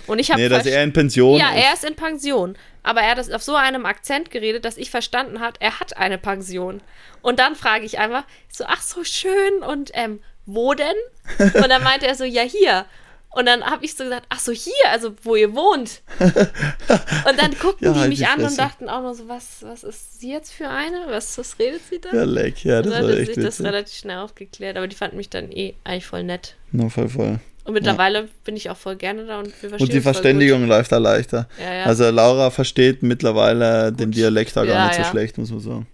[0.07, 1.65] Und ich habe Nee, dass er in Pension Ja, ist.
[1.65, 2.57] er ist in Pension.
[2.83, 5.97] Aber er hat das auf so einem Akzent geredet, dass ich verstanden hat, er hat
[5.97, 6.81] eine Pension.
[7.23, 10.97] Und dann frage ich einfach so, ach so schön und ähm, wo denn?
[11.39, 12.87] Und dann meinte er so, ja hier.
[13.31, 16.01] Und dann habe ich so gesagt, ach so hier, also wo ihr wohnt.
[16.19, 19.59] Und dann guckten Ja, die halt mich die an und dachten auch noch so, was,
[19.61, 21.05] was ist sie jetzt für eine?
[21.09, 22.17] Was, was redet sie da?
[22.17, 24.97] Ja, leck, ja, das Und dann war hat sich das relativ schnell aufgeklärt, aber die
[24.97, 26.57] fanden mich dann eh eigentlich voll nett.
[26.73, 27.39] Na, voll, voll.
[27.65, 30.91] Und mittlerweile bin ich auch voll gerne da und wir verstehen Und die Verständigung läuft
[30.91, 31.49] da leichter.
[31.63, 31.85] Ja, ja.
[31.85, 35.11] Also Laura versteht mittlerweile den Dialekt da gar Ja, nicht so ja.
[35.11, 35.87] schlecht, muss man sagen.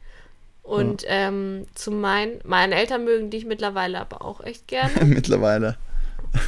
[0.65, 4.93] Und ähm, zu meinen, meinen Eltern mögen dich mittlerweile aber auch echt gerne.
[5.05, 5.77] mittlerweile.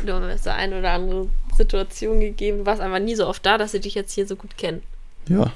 [0.05, 2.59] Nur es so eine oder andere Situation gegeben.
[2.59, 4.83] Du warst einfach nie so oft da, dass sie dich jetzt hier so gut kennen.
[5.29, 5.53] Ja,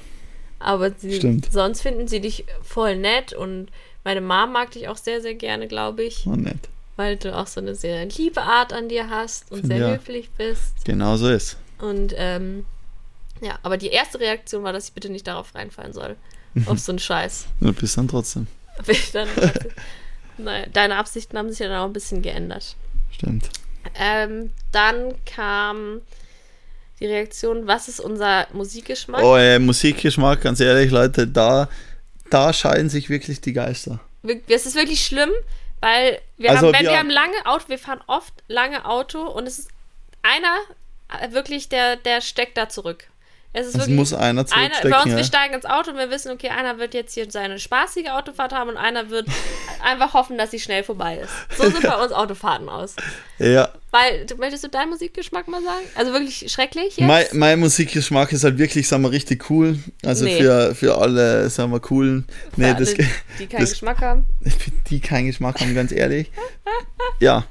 [0.59, 1.51] Aber sie, Stimmt.
[1.51, 3.69] sonst finden sie dich voll nett und
[4.03, 6.27] meine Mom mag dich auch sehr, sehr gerne, glaube ich.
[6.27, 6.69] war nett.
[6.97, 9.89] Weil du auch so eine sehr liebe Art an dir hast und Find sehr ja.
[9.93, 10.85] höflich bist.
[10.85, 11.57] Genau so ist.
[11.79, 12.65] Und ähm,
[13.41, 16.15] ja, aber die erste Reaktion war, dass ich bitte nicht darauf reinfallen soll.
[16.65, 17.45] Auf so einen Scheiß.
[17.59, 18.47] Du bist dann trotzdem.
[19.13, 19.27] Dann,
[20.37, 22.75] naja, deine Absichten haben sich ja dann auch ein bisschen geändert.
[23.11, 23.49] Stimmt.
[23.95, 26.01] Ähm, dann kam
[26.99, 29.21] die Reaktion, was ist unser Musikgeschmack?
[29.23, 31.69] Oh, ey, Musikgeschmack, ganz ehrlich, Leute, da,
[32.29, 33.99] da scheiden sich wirklich die Geister.
[34.47, 35.29] Es ist wirklich schlimm,
[35.79, 39.21] weil wir Also haben, wenn wir- wir haben lange Auto, wir fahren oft lange Auto
[39.21, 39.69] und es ist
[40.23, 40.55] einer
[41.21, 43.05] äh, wirklich, der, der steckt da zurück.
[43.53, 44.91] Es ist Es wirklich muss einer einer, zurückstecken.
[44.91, 45.17] bei uns, ja.
[45.17, 48.53] wir steigen ins Auto und wir wissen, okay, einer wird jetzt hier seine spaßige Autofahrt
[48.53, 49.27] haben und einer wird
[49.83, 51.57] einfach hoffen, dass sie schnell vorbei ist.
[51.57, 52.95] So sind bei uns Autofahrten aus.
[53.39, 53.69] ja.
[53.93, 55.83] Weil, du, möchtest du deinen Musikgeschmack mal sagen?
[55.95, 57.05] Also wirklich schrecklich jetzt?
[57.07, 59.79] Mein, mein Musikgeschmack ist halt wirklich, sagen wir, richtig cool.
[60.05, 60.37] Also Nee.
[60.41, 62.25] für, für alle, sagen wir, coolen.
[62.55, 64.25] Nee, Für das, alle, die keinen das, Geschmack haben.
[64.89, 66.31] die keinen Geschmack haben, ganz ehrlich.
[67.19, 67.43] Ja.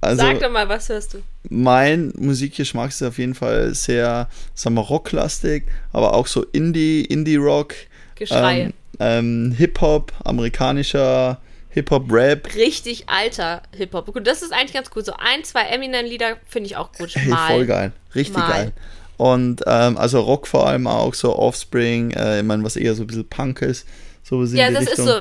[0.00, 1.18] Also Sag doch mal, was hörst du?
[1.48, 7.74] mein Musikgeschmack ist auf jeden Fall sehr, sagen wir, rocklastig, aber auch so Indie, Indie-Rock,
[8.16, 8.60] Geschrei.
[8.60, 12.54] ähm, ähm, Hip-Hop, amerikanischer Hip-Hop-Rap.
[12.54, 14.12] Richtig alter Hip-Hop.
[14.12, 15.04] Gut, das ist eigentlich ganz cool.
[15.04, 17.14] So ein, zwei Eminem-Lieder finde ich auch gut.
[17.14, 17.48] Hey, Mal.
[17.52, 17.92] voll geil.
[18.14, 18.48] Richtig Mal.
[18.48, 18.72] geil.
[19.18, 23.02] Und ähm, also Rock vor allem auch, so Offspring, äh, ich meine, was eher so
[23.02, 23.86] ein bisschen Punk ist.
[24.30, 25.06] In Ja, das Richtung.
[25.06, 25.20] ist so.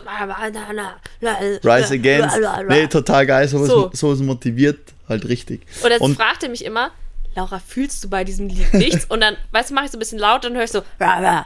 [1.69, 2.37] Rise Against.
[2.67, 3.47] Nee, total geil.
[3.47, 3.89] Sowas, So.
[3.93, 5.61] sowas motiviert halt richtig.
[5.83, 6.91] Und jetzt Und- fragte mich immer,
[7.35, 9.05] Laura, fühlst du bei diesem Lied nichts?
[9.05, 10.79] Und dann, weißt du, mache ich so ein bisschen laut und höre ich so.
[10.79, 11.43] Und dann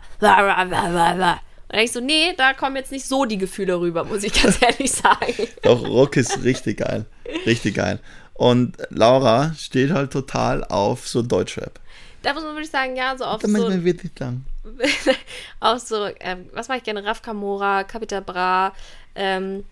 [1.71, 4.61] denke ich so, nee, da kommen jetzt nicht so die Gefühle rüber, muss ich ganz
[4.61, 5.33] ehrlich sagen.
[5.63, 7.05] Doch, Rock ist richtig geil.
[7.45, 7.99] Richtig geil.
[8.33, 11.79] Und Laura steht halt total auf so Deutschrap.
[12.21, 14.43] Da muss man wirklich sagen, ja, so auf Da so, manchmal wird nicht lang.
[15.59, 17.05] auf so, ähm, was mache ich gerne?
[17.05, 18.73] Raf Kamora, Capital Bra,
[19.15, 19.63] ähm,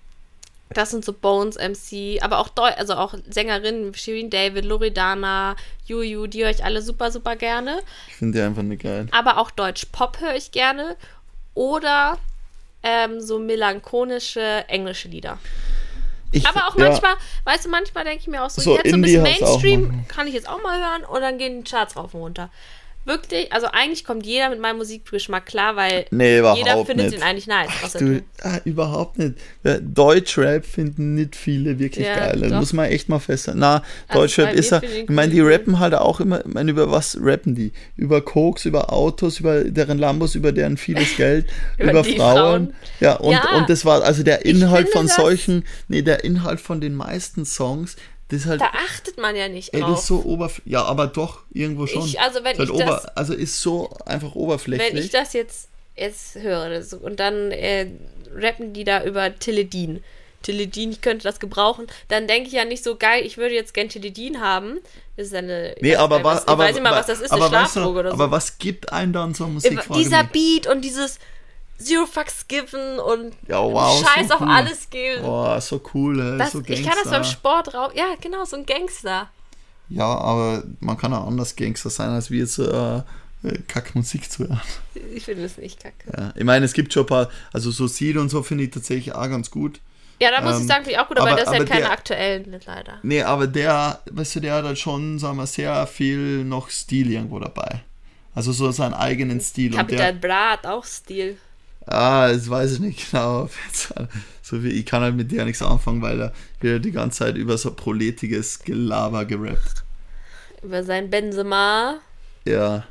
[0.70, 6.28] das sind so Bones MC, aber auch Deu also auch Sängerinnen, Shirin David, Loredana, Juju,
[6.28, 7.80] die höre ich alle super, super gerne.
[8.10, 9.08] Ich finde die einfach nicht geil.
[9.12, 10.98] Aber auch Deutsch Pop höre ich gerne.
[11.54, 12.18] Oder
[12.84, 15.40] ähm, so melancholische englische Lieder.
[16.32, 17.14] Ich, Aber auch ja, manchmal,
[17.46, 20.06] weißt du, manchmal denke ich mir auch so, So, jetzt so ein bisschen auch Mainstream
[20.10, 22.50] kann ich jetzt auch mal hören und dann gehen die Charts rauf und runter.
[23.08, 27.18] Wirklich, also eigentlich kommt jeder mit meinem Musikgeschmack klar, weil Nee, jeder findet nicht.
[27.18, 27.70] den eigentlich nice.
[27.82, 29.36] außer Du, ah, überhaupt nicht.
[29.64, 32.40] Ja, Deutschrap finden nicht viele wirklich Ja, geil.
[32.42, 32.60] Das doch.
[32.60, 33.60] muss man echt mal festhalten.
[33.62, 34.82] Na, Also Deutschrap ist ja.
[34.84, 36.46] ich meine, die rappen halt auch immer.
[36.46, 37.72] Ich meine, über was rappen die?
[37.96, 41.46] Über Koks, über Autos, über deren Lambos, über deren vieles Geld,
[41.78, 42.18] Über über, Frauen.
[42.18, 42.74] Frauen.
[43.00, 43.56] Ja, und, Ja.
[43.58, 45.64] und das war also der Inhalt finde von solchen.
[45.88, 47.96] Nee, der Inhalt von den meisten Songs.
[48.30, 48.60] Das halt.
[48.62, 50.00] Da achtet man ja nicht Ey, das drauf.
[50.00, 50.74] ist so oberflächlich.
[50.74, 52.06] Ja, aber doch, irgendwo schon.
[52.06, 54.90] Ich, also wenn Ist halt ich das, also ist so einfach oberflächlich.
[54.94, 57.88] wenn ich das jetzt, jetzt höre das, und dann äh,
[58.36, 60.04] rappen die da über Teledin.
[60.44, 63.74] Teledin, ich könnte das gebrauchen, dann denke ich ja nicht so geil, ich würde jetzt
[63.74, 64.80] gern Teledin haben.
[65.16, 65.74] Das ist eine.
[65.76, 67.80] ich Nee, aber was, ich aber, weiß mal, was das ist, eine aber, weißt du,
[67.80, 68.14] Schlafdroge oder so.
[68.16, 69.72] aber was gibt einen dann so Musik?
[69.72, 70.24] Über- frage dieser.
[70.26, 71.20] Beat und dieses
[71.78, 74.48] Zero Fucks Given und Ja, wow, Scheiß so auf cool.
[74.50, 75.22] alles geben.
[75.24, 77.12] Boah, so cool, ey, das, so ich kann das Gangster.
[77.12, 77.92] beim Sport raus.
[77.96, 79.30] Ja, genau, so ein Gangster.
[79.90, 83.02] Ja, aber man kann auch anders Gangster sein, als wir jetzt äh, äh,
[83.68, 84.62] Kackmusik zu hören.
[85.14, 86.12] Ich finde es nicht kacke.
[86.18, 86.34] Ja.
[86.36, 89.14] Ich meine, es gibt schon ein paar, also so Seed und so finde ich tatsächlich
[89.14, 89.80] auch ganz gut.
[90.20, 91.60] Ja, da muss ich Ähm, sagen, finde ich auch gut, aber, aber- das ist ja
[91.60, 92.94] aber keine der- aktuellen, leider.
[93.04, 97.12] Nee, aber der, weißt du, der hat halt schon, sagen wir, sehr viel noch Stil
[97.12, 97.82] irgendwo dabei.
[98.34, 99.72] Also so seinen eigenen Stil.
[99.74, 101.38] Und Capital der, Bra hat auch Stil.
[101.88, 103.50] Ah, das weiß ich nicht genau.
[104.42, 107.36] So wie, ich kann halt mit der nichts anfangen, weil er wird die ganze Zeit
[107.36, 109.84] über so proletiges Gelaber gerappt.
[110.64, 112.00] Über sein Benzema,
[112.46, 112.86] Ja,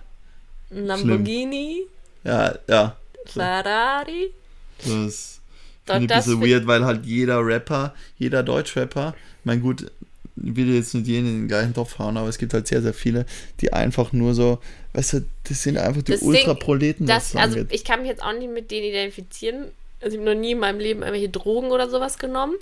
[0.69, 1.87] Lamborghini,
[2.25, 2.97] ja, ja.
[3.25, 4.33] Ferrari.
[4.79, 5.41] Das
[5.87, 9.91] finde ich ein bisschen weird, weil halt jeder Rapper, jeder Deutschrapper, mein gut,
[10.37, 12.95] will jetzt nicht jeden in den gleichen Topf hauen, aber es gibt halt sehr, sehr
[12.95, 13.27] viele,
[13.61, 14.59] die einfach nur so,
[14.93, 18.23] weißt du, das sind einfach die Ding, Ultraproleten, Das, das also ich kann mich jetzt
[18.23, 19.71] auch nicht mit denen identifizieren.
[20.01, 22.55] Also ich habe noch nie in meinem Leben irgendwelche Drogen oder sowas genommen.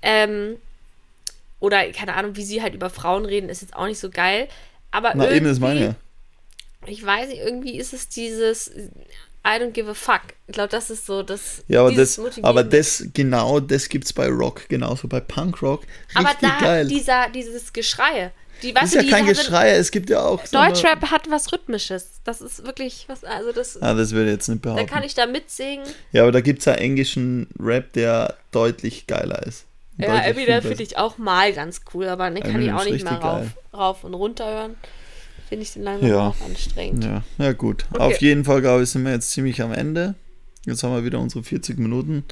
[0.00, 0.56] Ähm,
[1.60, 4.48] oder keine Ahnung, wie sie halt über Frauen reden, ist jetzt auch nicht so geil.
[4.90, 5.96] Aber Na, eben, das meine
[6.86, 8.72] ich weiß nicht, irgendwie ist es dieses
[9.44, 10.20] I don't give a fuck.
[10.46, 11.64] Ich glaube, das ist so das.
[11.66, 15.82] Ja, aber das, aber das, genau das gibt's bei Rock, genauso bei Punkrock.
[16.14, 16.86] Richtig Aber da, geil.
[16.88, 18.30] dieser, dieses Geschreie.
[18.62, 20.40] Die, das ist du, ja kein die- also Geschrei, es gibt ja auch.
[20.46, 22.20] Deutschrap hat was Rhythmisches.
[22.22, 24.86] Das ist wirklich was, also das, Ah, das würde ich jetzt nicht da behaupten.
[24.94, 25.84] kann ich da mitsingen.
[26.12, 29.64] Ja, aber da gibt es ja englischen Rap, der deutlich geiler ist.
[29.98, 33.14] Ja, Eminem finde ich auch mal ganz cool, aber den kann ich auch nicht mehr
[33.14, 34.76] rauf, rauf und runter hören.
[35.52, 36.28] Finde ich den langsam Ja.
[36.28, 37.04] auch anstrengend.
[37.04, 37.84] Ja, ja gut.
[37.92, 38.02] Okay.
[38.02, 40.14] Auf jeden Fall, glaube ich, sind wir jetzt ziemlich am Ende.
[40.64, 42.24] Jetzt haben wir wieder unsere 40 Minuten.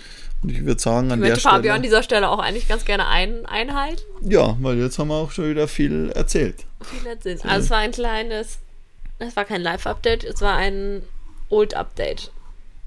[0.42, 1.74] Und ich würde sagen, an Ich der Fabio Stelle.
[1.74, 4.00] an dieser Stelle auch eigentlich ganz gerne ein, einhalten.
[4.22, 6.64] Ja, weil jetzt haben wir auch schon wieder viel erzählt.
[6.80, 7.46] Viel Sinn.
[7.46, 8.56] Also es war ein kleines,
[9.18, 11.02] es war kein Live-Update, es war ein
[11.50, 12.32] Old-Update.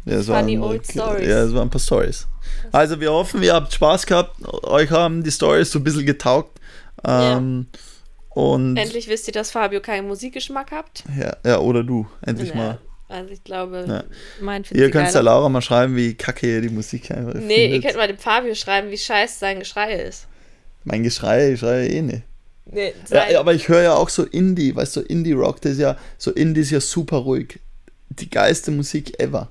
[0.06, 1.28] Ja, es Funny waren, old stories.
[1.28, 2.26] Ja, es waren ein paar Stories.
[2.72, 4.36] Also wir hoffen, ihr habt Spaß gehabt.
[4.64, 6.60] Euch haben die Stories so ein bisschen getaugt.
[7.06, 7.68] Ähm,
[8.34, 11.04] Und Endlich wisst ihr, dass Fabio keinen Musikgeschmack habt.
[11.20, 12.78] ja, ja, oder du, endlich Ja, mal.
[13.10, 14.04] Also ich glaube, Ja.
[14.42, 15.22] mein Ihr könnt der.
[15.22, 17.84] Laura mal schreiben, wie kacke ihr die Musik einfach Nee, ihr findet.
[17.84, 20.28] könnt mal dem Fabio schreiben, wie scheiße sein Geschrei ist.
[20.84, 22.24] Mein Geschrei, ich schreie eh nicht.
[22.66, 25.80] Nee, Ja, ja, aber ich höre ja auch so Indie, weißt du, Indie-Rock, das ist
[25.80, 27.60] ja, so Indie ist ja super ruhig.
[28.10, 29.50] Die geilste Musik ever.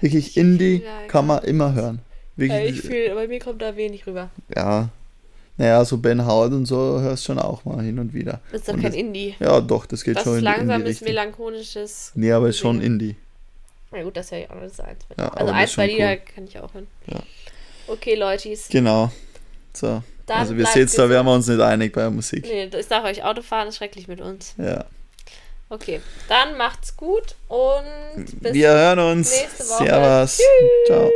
[0.00, 2.00] Wirklich, Indie Ja, kann man immer hören.
[2.36, 4.30] äh, Wirklich, ich fühle, bei mir kommt da wenig rüber.
[4.56, 4.88] ja.
[5.62, 8.40] Naja, so Ben Howard und so hörst schon auch mal hin und wieder.
[8.50, 9.36] Das ist doch Und kein das- Indie.
[9.38, 12.10] Ja, doch, das geht Das schon ist in, die- in die langsames, melancholisches.
[12.16, 12.80] Nee, aber ist schon.
[12.82, 13.14] Indie.
[13.92, 14.62] Na gut, das höre ich auch noch.
[14.62, 14.98] Das ist eins.
[15.16, 16.20] Ja, also das ein, ist zwei schon Lieder cool.
[16.34, 16.86] kann ich auch hören.
[17.06, 17.20] Ja.
[17.86, 18.68] Okay, Leutis.
[18.70, 19.12] Genau.
[19.72, 20.02] So.
[20.26, 22.44] Dann also wir sehen, da wären wir uns nicht einig bei der Musik.
[22.44, 24.54] Nee, ich sage euch, Autofahren ist schrecklich mit uns.
[24.58, 24.84] Ja.
[25.68, 29.30] Okay, dann macht's gut und bis Wir hören uns.
[29.30, 29.84] nächste Woche.
[29.86, 30.36] Servus.
[30.38, 30.86] Tschüss.
[30.88, 31.10] Ciao.